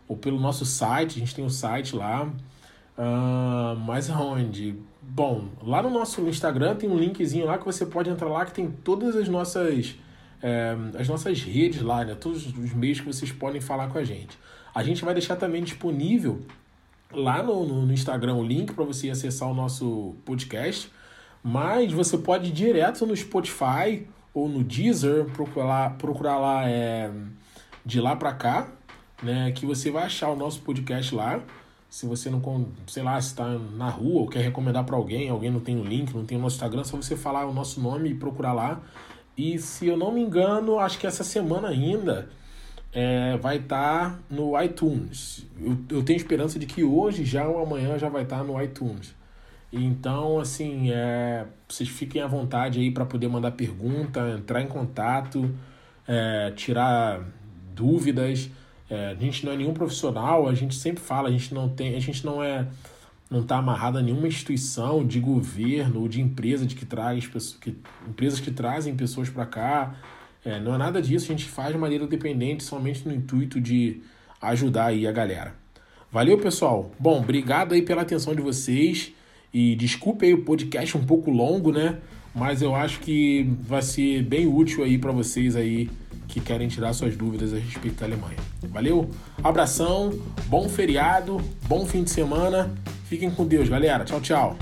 ou 0.07 0.15
pelo 0.15 0.39
nosso 0.39 0.65
site, 0.65 1.17
a 1.17 1.19
gente 1.19 1.35
tem 1.35 1.43
o 1.43 1.47
um 1.47 1.49
site 1.49 1.95
lá. 1.95 2.31
Uh, 2.97 3.77
mas 3.85 4.09
aonde? 4.09 4.75
Bom, 5.01 5.49
lá 5.61 5.81
no 5.81 5.89
nosso 5.89 6.21
Instagram 6.21 6.75
tem 6.75 6.89
um 6.89 6.97
linkzinho 6.97 7.45
lá 7.45 7.57
que 7.57 7.65
você 7.65 7.85
pode 7.85 8.09
entrar 8.09 8.27
lá 8.27 8.45
que 8.45 8.53
tem 8.53 8.71
todas 8.71 9.15
as 9.15 9.27
nossas 9.27 9.95
é, 10.41 10.75
as 10.99 11.07
nossas 11.07 11.41
redes 11.41 11.81
lá, 11.81 12.05
né? 12.05 12.15
Todos 12.15 12.45
os 12.45 12.73
meios 12.73 12.99
que 12.99 13.07
vocês 13.07 13.31
podem 13.31 13.59
falar 13.59 13.87
com 13.87 13.97
a 13.97 14.03
gente. 14.03 14.37
A 14.73 14.83
gente 14.83 15.03
vai 15.03 15.13
deixar 15.13 15.35
também 15.35 15.63
disponível 15.63 16.41
lá 17.11 17.41
no, 17.41 17.65
no, 17.65 17.85
no 17.85 17.93
Instagram 17.93 18.35
o 18.35 18.43
link 18.43 18.73
para 18.73 18.83
você 18.83 19.09
acessar 19.09 19.49
o 19.49 19.53
nosso 19.53 20.15
podcast, 20.25 20.91
mas 21.43 21.91
você 21.91 22.17
pode 22.17 22.49
ir 22.49 22.51
direto 22.51 23.05
no 23.05 23.15
Spotify 23.15 24.05
ou 24.33 24.49
no 24.49 24.63
Deezer 24.63 25.25
procurar, 25.25 25.97
procurar 25.97 26.37
lá 26.37 26.69
é, 26.69 27.09
de 27.85 27.99
lá 28.01 28.15
para 28.15 28.33
cá, 28.33 28.67
né? 29.23 29.51
Que 29.51 29.65
você 29.65 29.89
vai 29.89 30.03
achar 30.03 30.29
o 30.29 30.35
nosso 30.35 30.61
podcast 30.61 31.15
lá. 31.15 31.41
Se 31.95 32.05
você 32.05 32.29
não, 32.29 32.41
sei 32.87 33.03
lá, 33.03 33.17
está 33.17 33.47
na 33.47 33.87
rua 33.87 34.23
ou 34.23 34.27
quer 34.27 34.41
recomendar 34.41 34.83
para 34.83 34.97
alguém, 34.97 35.29
alguém 35.29 35.49
não 35.49 35.61
tem 35.61 35.79
o 35.79 35.83
link, 35.85 36.13
não 36.13 36.25
tem 36.25 36.37
o 36.37 36.41
nosso 36.41 36.57
Instagram, 36.57 36.81
é 36.81 36.83
só 36.83 36.97
você 36.97 37.15
falar 37.15 37.45
o 37.45 37.53
nosso 37.53 37.79
nome 37.79 38.09
e 38.09 38.13
procurar 38.13 38.51
lá. 38.51 38.81
E 39.37 39.57
se 39.59 39.87
eu 39.87 39.95
não 39.95 40.11
me 40.11 40.19
engano, 40.19 40.77
acho 40.77 40.99
que 40.99 41.07
essa 41.07 41.23
semana 41.23 41.69
ainda 41.69 42.27
é, 42.91 43.37
vai 43.37 43.59
estar 43.59 44.09
tá 44.11 44.19
no 44.29 44.61
iTunes. 44.61 45.47
Eu, 45.57 45.77
eu 45.89 46.03
tenho 46.03 46.17
esperança 46.17 46.59
de 46.59 46.65
que 46.65 46.83
hoje 46.83 47.23
já 47.23 47.47
ou 47.47 47.63
amanhã 47.63 47.97
já 47.97 48.09
vai 48.09 48.23
estar 48.23 48.39
tá 48.39 48.43
no 48.43 48.61
iTunes. 48.61 49.15
Então, 49.71 50.37
assim, 50.37 50.91
é, 50.91 51.45
vocês 51.65 51.87
fiquem 51.87 52.21
à 52.21 52.27
vontade 52.27 52.77
aí 52.77 52.91
para 52.91 53.05
poder 53.05 53.29
mandar 53.29 53.51
pergunta, 53.51 54.35
entrar 54.37 54.61
em 54.61 54.67
contato, 54.67 55.49
é, 56.05 56.51
tirar 56.57 57.25
dúvidas. 57.73 58.49
É, 58.89 59.11
a 59.11 59.15
gente 59.15 59.45
não 59.45 59.53
é 59.53 59.57
nenhum 59.57 59.73
profissional, 59.73 60.47
a 60.47 60.53
gente 60.53 60.75
sempre 60.75 61.01
fala, 61.01 61.29
a 61.29 61.31
gente 61.31 61.53
não 61.53 61.69
tem, 61.69 61.95
a 61.95 61.99
gente 61.99 62.25
não 62.25 62.43
é 62.43 62.67
não 63.29 63.41
está 63.41 63.57
amarrado 63.57 63.97
a 63.97 64.01
nenhuma 64.01 64.27
instituição 64.27 65.05
de 65.05 65.19
governo 65.19 66.01
ou 66.01 66.07
de 66.07 66.21
empresa 66.21 66.65
de 66.65 66.75
que 66.75 66.85
traz 66.85 67.27
que, 67.59 67.75
empresas 68.07 68.39
que 68.39 68.51
trazem 68.51 68.95
pessoas 68.95 69.29
para 69.29 69.45
cá. 69.45 69.95
É, 70.43 70.59
não 70.59 70.75
é 70.75 70.77
nada 70.77 71.01
disso, 71.01 71.25
a 71.25 71.35
gente 71.35 71.49
faz 71.49 71.73
de 71.73 71.77
maneira 71.79 72.03
independente, 72.03 72.63
somente 72.63 73.07
no 73.07 73.13
intuito 73.13 73.59
de 73.59 74.01
ajudar 74.39 74.87
aí 74.87 75.07
a 75.07 75.11
galera. 75.11 75.55
Valeu, 76.11 76.37
pessoal. 76.37 76.91
Bom, 76.99 77.19
obrigado 77.19 77.73
aí 77.73 77.81
pela 77.81 78.03
atenção 78.03 78.35
de 78.35 78.41
vocês 78.41 79.11
e 79.51 79.75
desculpe 79.75 80.25
aí 80.25 80.33
o 80.33 80.43
podcast 80.43 80.95
um 80.95 81.05
pouco 81.05 81.31
longo, 81.31 81.71
né? 81.71 81.97
Mas 82.35 82.61
eu 82.61 82.75
acho 82.75 82.99
que 82.99 83.49
vai 83.61 83.81
ser 83.81 84.21
bem 84.23 84.45
útil 84.45 84.83
aí 84.83 84.97
para 84.97 85.11
vocês 85.11 85.55
aí 85.55 85.89
que 86.27 86.41
querem 86.41 86.67
tirar 86.67 86.91
suas 86.93 87.15
dúvidas 87.15 87.53
a 87.53 87.57
respeito 87.57 87.99
da 88.01 88.05
Alemanha. 88.05 88.37
Valeu? 88.63 89.09
Abração, 89.41 90.11
bom 90.47 90.67
feriado, 90.67 91.39
bom 91.67 91.85
fim 91.85 92.03
de 92.03 92.09
semana. 92.09 92.75
Fiquem 93.05 93.31
com 93.31 93.47
Deus, 93.47 93.69
galera. 93.69 94.03
Tchau, 94.03 94.19
tchau. 94.19 94.57